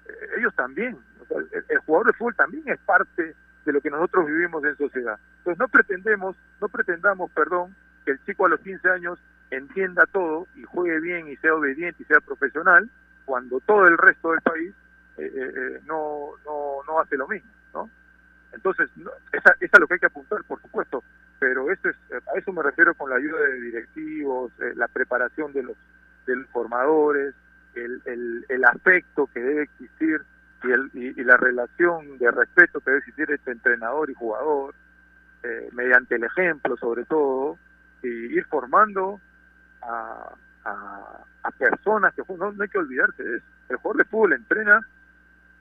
[0.08, 0.96] Eh, ellos también,
[1.68, 3.34] el, jugador de fútbol también es parte
[3.64, 5.18] de lo que nosotros vivimos en sociedad.
[5.38, 7.74] Entonces no pretendemos, no pretendamos, perdón,
[8.04, 9.18] que el chico a los 15 años
[9.50, 12.88] entienda todo y juegue bien y sea obediente y sea profesional,
[13.24, 14.72] cuando todo el resto del país
[15.18, 17.90] eh, eh, eh, no, no, no hace lo mismo, ¿no?
[18.52, 21.02] Entonces, no, esa, esa es lo que hay que apuntar, por supuesto,
[21.38, 25.52] pero eso es, a eso me refiero con la ayuda de directivos, eh, la preparación
[25.52, 25.76] de los,
[26.26, 27.34] de los formadores,
[27.74, 30.22] el, el, el afecto que debe existir
[30.64, 34.74] y, el, y, la relación de respeto que debe existir entre entrenador y jugador,
[35.42, 37.58] eh, mediante el ejemplo sobre todo,
[38.02, 39.20] y ir formando
[39.82, 43.46] a, a, a personas que no, no hay que olvidarse de eso.
[43.68, 44.80] El jugador de fútbol entrena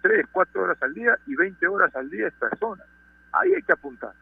[0.05, 2.83] 3, 4 horas al día y 20 horas al día es persona.
[3.31, 4.13] Ahí hay que apuntar.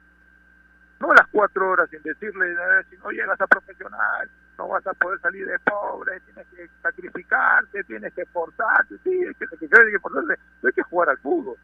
[1.01, 4.93] No las 4 horas sin decirle, eh, si no llegas a profesional, no vas a
[4.93, 9.91] poder salir de pobre, tienes que sacrificarte, tienes que esforzarte, sí, hay que sacrificarte, hay
[9.91, 11.57] que esforzarse, no hay que jugar al fútbol.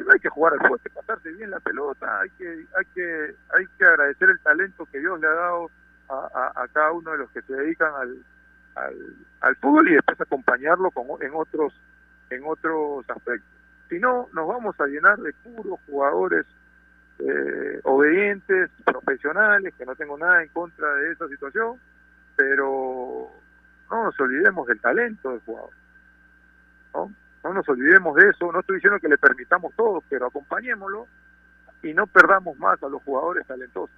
[0.00, 2.84] No hay que jugar al fútbol, hay que pasarse bien la pelota, hay que, hay
[2.94, 5.70] que, hay que agradecer el talento que Dios le ha dado
[6.10, 8.22] a, a, a cada uno de los que se dedican al,
[8.74, 11.72] al, al fútbol y después acompañarlo con, en otros
[12.30, 13.50] en otros aspectos.
[13.88, 16.46] Si no, nos vamos a llenar de puros jugadores
[17.18, 21.78] eh, obedientes, profesionales, que no tengo nada en contra de esa situación,
[22.36, 23.30] pero
[23.90, 25.70] no nos olvidemos del talento del jugador.
[26.94, 27.12] ¿no?
[27.44, 31.06] no nos olvidemos de eso, no estoy diciendo que le permitamos todo, pero acompañémoslo
[31.82, 33.94] y no perdamos más a los jugadores talentosos.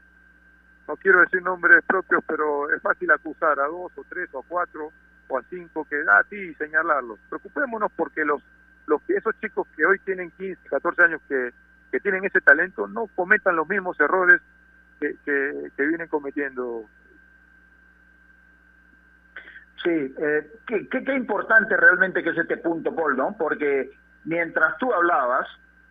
[0.89, 4.93] No quiero decir nombres propios, pero es fácil acusar a dos o tres o cuatro
[5.29, 7.19] o a cinco que da a ti y señalarlos.
[7.29, 8.43] Preocupémonos porque los,
[8.87, 11.51] los esos chicos que hoy tienen 15, 14 años que,
[11.91, 14.41] que tienen ese talento no cometan los mismos errores
[15.01, 16.85] que, que, vienen cometiendo.
[19.83, 23.37] Sí, eh, qué, qué, qué importante realmente que es este punto, Paul, ¿no?
[23.39, 23.91] Porque
[24.25, 25.47] mientras tú hablabas,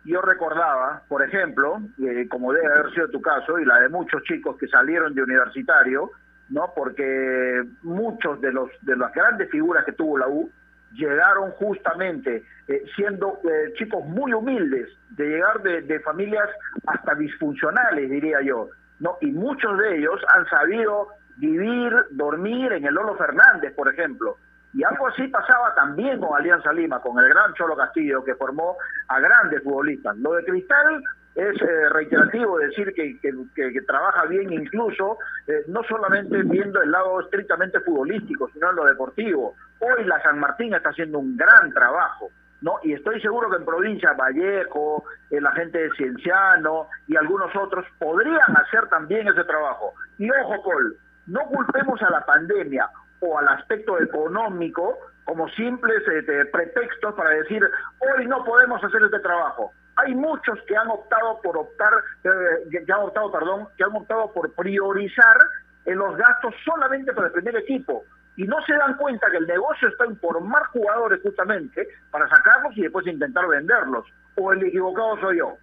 [0.06, 4.22] yo recordaba, por ejemplo, eh, como debe haber sido tu caso y la de muchos
[4.22, 6.12] chicos que salieron de universitario,
[6.50, 6.72] ¿no?
[6.74, 10.50] Porque muchos de los de las grandes figuras que tuvo la U
[10.92, 16.48] llegaron justamente eh, siendo eh, chicos muy humildes, de llegar de, de, familias
[16.86, 18.68] hasta disfuncionales, diría yo,
[19.00, 19.18] ¿no?
[19.20, 24.36] Y muchos de ellos han sabido vivir, dormir en el Lolo Fernández, por ejemplo.
[24.72, 28.76] Y algo así pasaba también con Alianza Lima, con el gran Cholo Castillo, que formó
[29.08, 30.16] a grandes futbolistas.
[30.18, 31.02] Lo de Cristal
[31.36, 36.90] es eh, reiterativo decir que, que, que, trabaja bien incluso, eh, no solamente viendo el
[36.90, 39.54] lado estrictamente futbolístico, sino en lo deportivo.
[39.80, 42.30] Hoy la San Martín está haciendo un gran trabajo,
[42.62, 42.76] ¿no?
[42.82, 47.84] Y estoy seguro que en provincia Vallejo, eh, la gente de Cienciano y algunos otros
[47.98, 49.92] podrían hacer también ese trabajo.
[50.16, 52.88] Y ojo, Paul, no culpemos a la pandemia
[53.20, 57.62] o al aspecto económico como simples eh, pretextos para decir
[57.98, 61.92] hoy no podemos hacer este trabajo hay muchos que han optado por optar,
[62.24, 65.38] eh, que han optado, por priorizar
[65.84, 68.04] en los gastos solamente para el primer equipo
[68.36, 72.76] y no se dan cuenta que el negocio está en formar jugadores justamente para sacarlos
[72.76, 74.04] y después intentar venderlos.
[74.36, 75.56] ¿O el equivocado soy yo?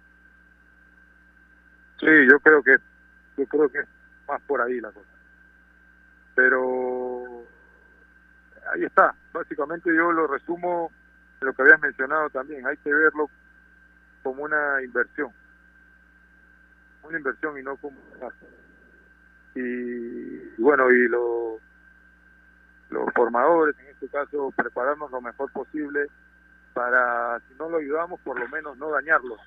[2.00, 2.76] Sí, yo creo que
[3.36, 3.88] yo creo que es
[4.26, 5.08] más por ahí la cosa.
[6.34, 7.44] Pero
[8.74, 9.14] ahí está.
[9.32, 10.90] Básicamente yo lo resumo
[11.40, 12.66] en lo que habías mencionado también.
[12.66, 13.30] Hay que verlo
[14.24, 15.30] como una inversión.
[17.04, 18.46] Una inversión y no como un gasto.
[19.54, 21.58] Y, bueno, y lo,
[22.90, 26.06] los formadores, en este caso, prepararnos lo mejor posible
[26.72, 29.38] para, si no lo ayudamos, por lo menos no dañarlos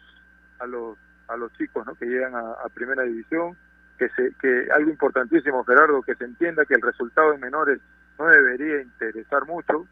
[0.60, 0.98] a los
[1.28, 1.94] a los chicos ¿no?
[1.96, 3.58] que llegan a, a primera división,
[3.98, 7.82] que se que algo importantísimo, Gerardo, que se entienda que el resultado en menores
[8.18, 9.86] no debería interesar mucho,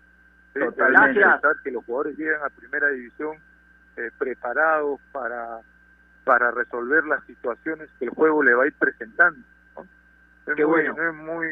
[0.54, 1.20] Totalmente.
[1.20, 3.38] interesar que los jugadores lleguen a primera división
[3.98, 5.62] eh, preparados para
[6.26, 9.40] para resolver las situaciones que el juego le va a ir presentando.
[9.76, 9.84] ¿no?
[9.84, 10.96] Es, Qué muy, bueno.
[10.98, 11.48] no es muy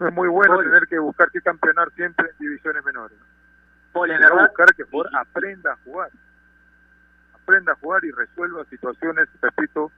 [0.00, 3.16] no es muy bueno tener que buscar que campeonar siempre en divisiones menores.
[3.94, 4.04] ¿no?
[4.06, 6.10] En verdad, buscar que el jugador aprenda a jugar,
[7.34, 9.92] aprenda a jugar y resuelva situaciones, repito,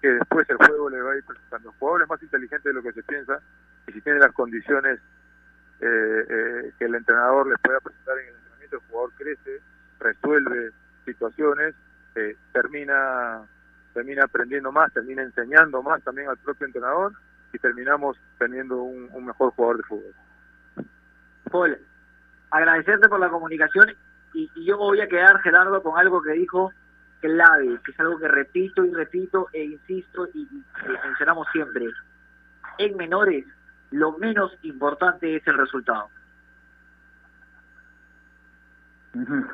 [0.00, 1.70] que después el juego le va a ir presentando.
[1.70, 3.40] El jugador es más inteligente de lo que se piensa
[3.86, 5.00] y si tiene las condiciones
[5.80, 9.60] eh, eh, que el entrenador les pueda presentar en el entrenamiento, el jugador crece,
[10.00, 10.70] resuelve
[11.04, 11.74] situaciones,
[12.14, 13.42] eh, termina
[13.92, 17.12] termina aprendiendo más, termina enseñando más también al propio entrenador
[17.52, 20.14] y terminamos teniendo un, mejor jugador de fútbol.
[21.50, 21.78] Paul,
[22.50, 23.94] agradecerte por la comunicación
[24.34, 26.72] y, y, yo voy a quedar, Gerardo, con algo que dijo
[27.20, 30.46] clave, que es algo que repito y repito e insisto y
[31.04, 31.86] mencionamos siempre.
[32.78, 33.46] En menores,
[33.92, 36.10] lo menos importante es el resultado.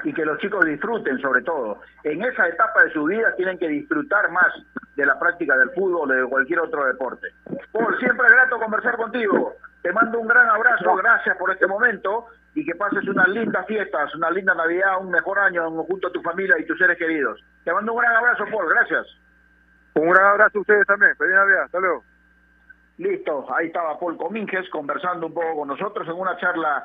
[0.04, 1.80] Y que los chicos disfruten sobre todo.
[2.04, 4.52] En esa etapa de su vida tienen que disfrutar más
[4.96, 7.28] de la práctica del fútbol o de cualquier otro deporte.
[7.72, 9.54] Paul, siempre es grato conversar contigo.
[9.82, 14.14] Te mando un gran abrazo, gracias por este momento y que pases unas lindas fiestas,
[14.14, 17.42] una linda Navidad, un mejor año junto a tu familia y tus seres queridos.
[17.64, 19.06] Te mando un gran abrazo, Paul, gracias.
[19.94, 21.16] Un gran abrazo a ustedes también.
[21.16, 22.04] Feliz Navidad, hasta luego.
[22.98, 26.84] Listo, ahí estaba Paul Cominges conversando un poco con nosotros en una charla,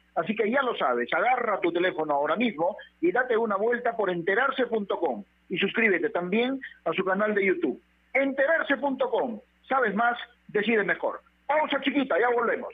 [0.15, 4.09] Así que ya lo sabes, agarra tu teléfono ahora mismo y date una vuelta por
[4.09, 7.81] enterarse.com y suscríbete también a su canal de YouTube.
[8.13, 9.39] Enterarse.com.
[9.67, 11.21] Sabes más, decide mejor.
[11.47, 12.73] Pausa chiquita, ya volvemos.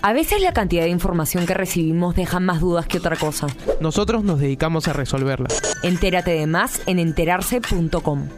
[0.00, 3.48] A veces la cantidad de información que recibimos deja más dudas que otra cosa.
[3.80, 5.48] Nosotros nos dedicamos a resolverla.
[5.82, 8.28] Entérate de más en enterarse.com.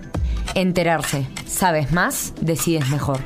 [0.55, 1.27] Enterarse.
[1.45, 3.19] Sabes más, decides mejor.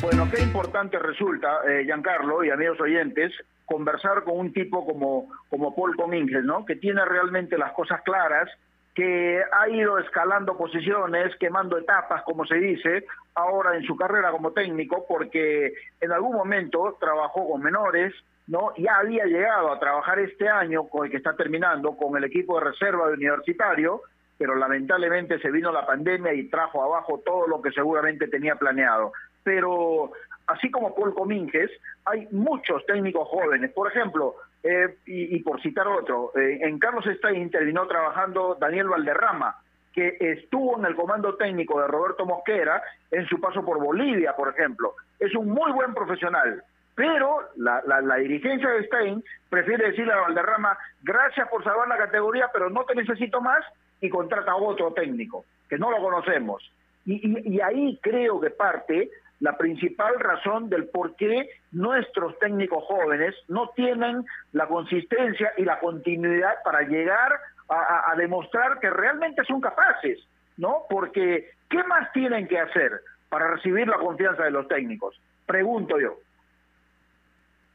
[0.00, 3.32] Bueno, qué importante resulta, eh, Giancarlo y amigos oyentes,
[3.68, 6.64] conversar con un tipo como, como Paul Cominges, ¿no?
[6.64, 8.48] Que tiene realmente las cosas claras,
[8.94, 14.52] que ha ido escalando posiciones, quemando etapas, como se dice, ahora en su carrera como
[14.52, 18.12] técnico, porque en algún momento trabajó con menores,
[18.48, 18.72] ¿no?
[18.76, 22.58] Ya había llegado a trabajar este año, con el que está terminando, con el equipo
[22.58, 24.02] de reserva de universitario,
[24.36, 29.12] pero lamentablemente se vino la pandemia y trajo abajo todo lo que seguramente tenía planeado.
[29.44, 30.12] Pero
[30.48, 31.70] así como Paul Cominges,
[32.04, 33.70] hay muchos técnicos jóvenes.
[33.72, 39.56] Por ejemplo, eh, y, por citar otro, eh, en Carlos Stein intervino trabajando Daniel Valderrama,
[39.92, 44.48] que estuvo en el comando técnico de Roberto Mosquera en su paso por Bolivia, por
[44.48, 44.94] ejemplo.
[45.18, 46.62] Es un muy buen profesional,
[46.94, 52.70] pero la dirigencia de Stein prefiere decirle a Valderrama, gracias por salvar la categoría, pero
[52.70, 53.64] no te necesito más,
[54.00, 56.70] y contrata a otro técnico, que no lo conocemos.
[57.04, 59.10] Y, y, y ahí creo que parte
[59.40, 65.78] la principal razón del por qué nuestros técnicos jóvenes no tienen la consistencia y la
[65.78, 70.18] continuidad para llegar a, demostrar que realmente son capaces,
[70.56, 70.84] ¿no?
[70.88, 75.20] Porque, ¿qué más tienen que hacer para recibir la confianza de los técnicos?
[75.46, 76.16] Pregunto yo.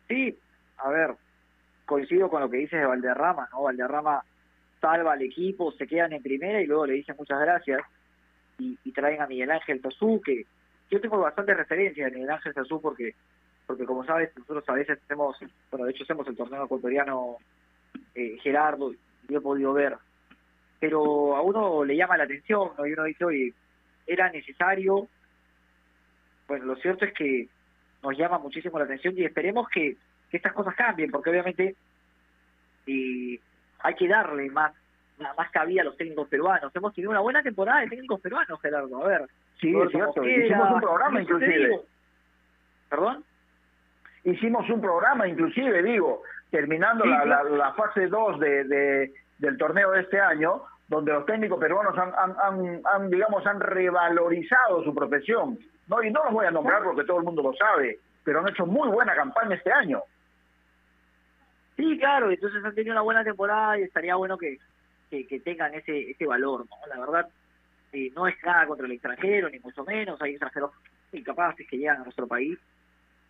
[0.08, 0.38] Sí,
[0.78, 1.16] a ver,
[1.86, 3.64] coincido con lo que dices de Valderrama, ¿no?
[3.64, 4.24] Valderrama
[4.82, 7.82] salva al equipo, se quedan en primera y luego le dicen muchas gracias
[8.58, 10.46] y, y traen a Miguel Ángel Tosú, que
[10.94, 13.16] yo tengo bastante referencia en el Ángel Sazú porque
[13.66, 15.36] porque como sabes nosotros a veces hacemos
[15.72, 17.38] bueno de hecho hacemos el torneo ecuatoriano
[18.14, 18.94] eh, Gerardo
[19.28, 19.98] yo he podido ver.
[20.80, 22.86] Pero a uno le llama la atención ¿no?
[22.86, 23.54] y uno dice oye
[24.06, 25.08] era necesario
[26.48, 27.48] bueno lo cierto es que
[28.04, 29.98] nos llama muchísimo la atención y esperemos que,
[30.30, 31.76] que estas cosas cambien porque obviamente
[32.86, 33.40] eh,
[33.80, 34.74] hay que darle más
[35.18, 36.76] más cabida a los técnicos peruanos.
[36.76, 39.04] Hemos tenido una buena temporada de técnicos peruanos Gerardo.
[39.04, 39.28] A ver
[39.64, 40.26] Sí, es cierto.
[40.26, 41.80] Hicimos un programa inclusive.
[42.90, 43.24] ¿Perdón?
[44.26, 49.58] Hicimos un programa inclusive, digo, terminando Sí, la, la, la fase 2 de, de, del
[49.58, 54.84] torneo de este año, donde los técnicos peruanos han, han, han, han, digamos, han revalorizado
[54.84, 55.58] su profesión.
[55.88, 58.50] No, y no los voy a nombrar porque todo el mundo lo sabe, pero han
[58.50, 60.02] hecho muy buena campaña este año.
[61.78, 64.60] Sí, claro, entonces han tenido una buena temporada y estaría bueno que,
[65.10, 66.88] que, que tengan ese ese valor, ¿no?
[66.88, 67.28] La verdad,
[67.94, 70.72] eh, no es nada contra el extranjero, ni mucho menos, hay extranjeros
[71.12, 72.58] incapaces que llegan a nuestro país,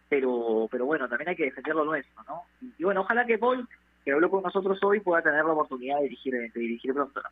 [0.07, 2.43] pero pero bueno, también hay que defender lo nuestro, ¿no?
[2.78, 3.68] Y, bueno, ojalá que Paul,
[4.05, 7.22] que habló con nosotros hoy, pueda tener la oportunidad de dirigir, de dirigir pronto.
[7.22, 7.30] ¿no?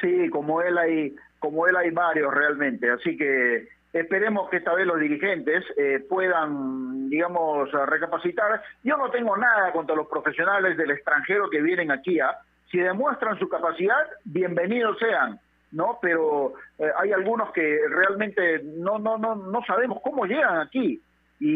[0.00, 4.86] Sí, como él hay, como él hay varios realmente, así que esperemos que esta vez
[4.86, 8.62] los dirigentes eh, puedan, digamos, recapacitar.
[8.82, 12.36] Yo no tengo nada contra los profesionales del extranjero que vienen aquí, ¿ah?
[12.70, 15.38] Si demuestran su capacidad, bienvenidos sean,
[15.72, 15.98] ¿no?
[16.00, 21.00] Pero eh, hay algunos que realmente no, no, no, no sabemos cómo llegan aquí.
[21.40, 21.48] y,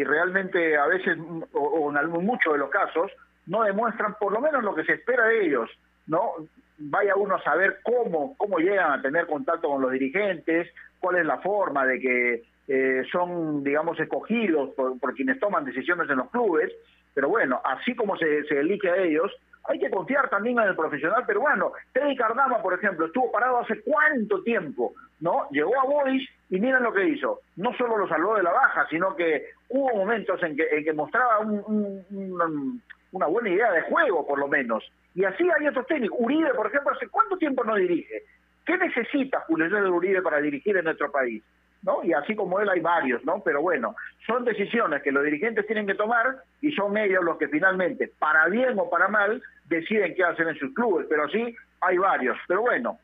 [0.00, 1.16] y realmente a veces,
[1.52, 3.12] o, o en algún, muchos de los casos,
[3.48, 5.70] no demuestran por lo menos lo que se espera de ellos,
[6.06, 6.32] ¿no?
[6.78, 10.68] Vaya uno a saber cómo, cómo llegan a tener contacto con los dirigentes,
[11.00, 16.08] cuál es la forma de que eh, son, digamos, escogidos por, por, quienes toman decisiones
[16.10, 16.70] en los clubes,
[17.14, 19.32] pero bueno, así como se, se elige a ellos,
[19.68, 21.72] hay que confiar también en el profesional peruano.
[21.92, 25.46] Teddy Cardama, por ejemplo, estuvo parado hace cuánto tiempo, ¿no?
[25.50, 27.40] Llegó a Boys y miren lo que hizo.
[27.56, 30.92] No solo lo salvó de la baja, sino que hubo momentos en que, en que
[30.94, 34.90] mostraba un, un, un, una buena idea de juego, por lo menos.
[35.14, 36.18] Y así hay otros técnicos.
[36.18, 38.22] Uribe, por ejemplo, ¿hace cuánto tiempo no dirige?
[38.64, 41.42] ¿Qué necesita Julio César Uribe para dirigir en nuestro país?
[41.82, 42.02] ¿No?
[42.02, 43.40] Y así como él hay varios, ¿no?
[43.44, 43.94] Pero bueno,
[44.26, 48.46] son decisiones que los dirigentes tienen que tomar y son ellos los que finalmente, para
[48.46, 52.36] bien o para mal, deciden qué hacer en sus clubes, pero así hay varios.
[52.48, 52.98] Pero bueno,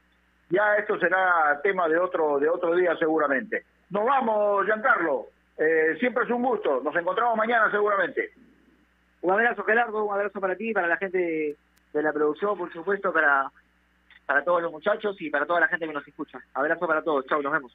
[0.50, 3.64] ya esto será tema de otro de otro día seguramente.
[3.90, 5.26] Nos vamos, Giancarlo.
[5.56, 6.80] Eh, siempre es un gusto.
[6.82, 8.32] Nos encontramos mañana seguramente.
[9.22, 11.56] Un abrazo, Gerardo, un abrazo para ti, para la gente
[11.92, 13.50] de la producción, por supuesto, para,
[14.26, 16.38] para todos los muchachos y para toda la gente que nos escucha.
[16.52, 17.74] Abrazo para todos, chao, nos vemos.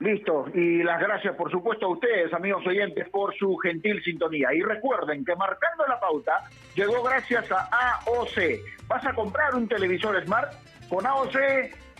[0.00, 4.52] Listo, y las gracias por supuesto a ustedes, amigos oyentes, por su gentil sintonía.
[4.52, 8.86] Y recuerden que marcando la pauta llegó gracias a AOC.
[8.88, 10.52] ¿Vas a comprar un televisor Smart?
[10.88, 11.36] Con AOC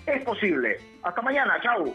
[0.06, 0.78] es posible.
[1.02, 1.94] Hasta mañana, chao.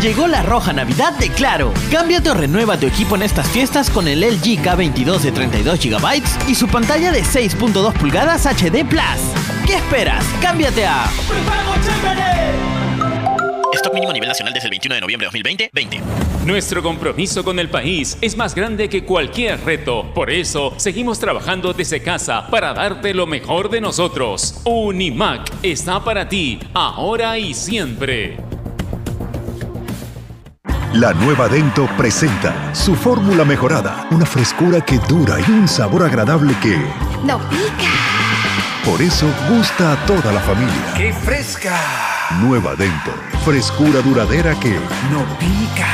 [0.00, 1.74] Llegó la roja Navidad de Claro.
[1.90, 6.22] Cámbiate o renueva tu equipo en estas fiestas con el LG K22 de 32 GB
[6.48, 9.02] y su pantalla de 6.2 pulgadas HD Plus.
[9.66, 10.24] ¿Qué esperas?
[10.40, 11.10] Cámbiate a
[13.74, 16.00] Stock mínimo a nivel nacional desde el 21 de noviembre de 2020, 20.
[16.46, 20.12] Nuestro compromiso con el país es más grande que cualquier reto.
[20.14, 24.60] Por eso, seguimos trabajando desde casa para darte lo mejor de nosotros.
[24.64, 28.47] Unimac está para ti, ahora y siempre.
[30.98, 36.52] La nueva Dento presenta su fórmula mejorada, una frescura que dura y un sabor agradable
[36.60, 36.76] que
[37.24, 37.92] ¡No pica!
[38.84, 40.94] por eso gusta a toda la familia.
[40.96, 41.78] ¡Qué fresca!
[42.40, 43.12] Nueva Dento,
[43.44, 44.72] frescura duradera que
[45.12, 45.86] ¡No pica!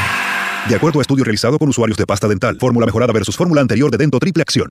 [0.71, 3.91] De acuerdo a estudio realizado con usuarios de pasta dental, fórmula mejorada versus fórmula anterior
[3.91, 4.71] de Dento Triple Acción.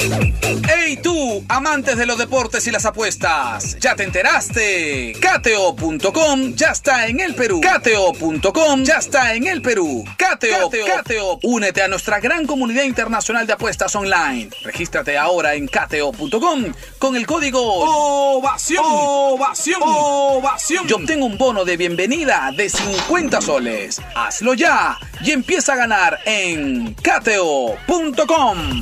[0.00, 3.78] ¡Hey tú, amantes de los deportes y las apuestas!
[3.80, 5.12] ¿Ya te enteraste?
[5.20, 7.60] Cateo.com ya está en el Perú.
[7.60, 10.02] Cateo.com ya está en el Perú.
[10.16, 14.48] Cateo, Cateo, únete a nuestra gran comunidad internacional de apuestas online.
[14.62, 18.84] Regístrate ahora en cateo.com con el código OVACION.
[18.86, 19.82] OVACION.
[19.82, 20.88] OVACION.
[20.88, 24.00] Y obtén un bono de bienvenida de 50 soles.
[24.14, 28.80] Hazlo ya y empieza a ganar en cateo.com.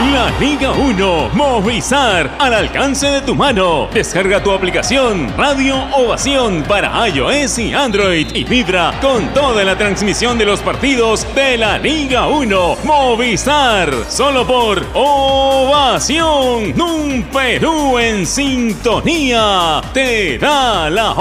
[0.00, 3.86] La Liga 1 Movistar al alcance de tu mano.
[3.92, 10.38] Descarga tu aplicación Radio Ovación para iOS y Android y vibra con toda la transmisión
[10.38, 13.92] de los partidos de la Liga 1 Movistar.
[14.08, 16.80] Solo por Ovación.
[16.80, 19.82] Un Perú en sintonía.
[19.92, 21.10] Te da la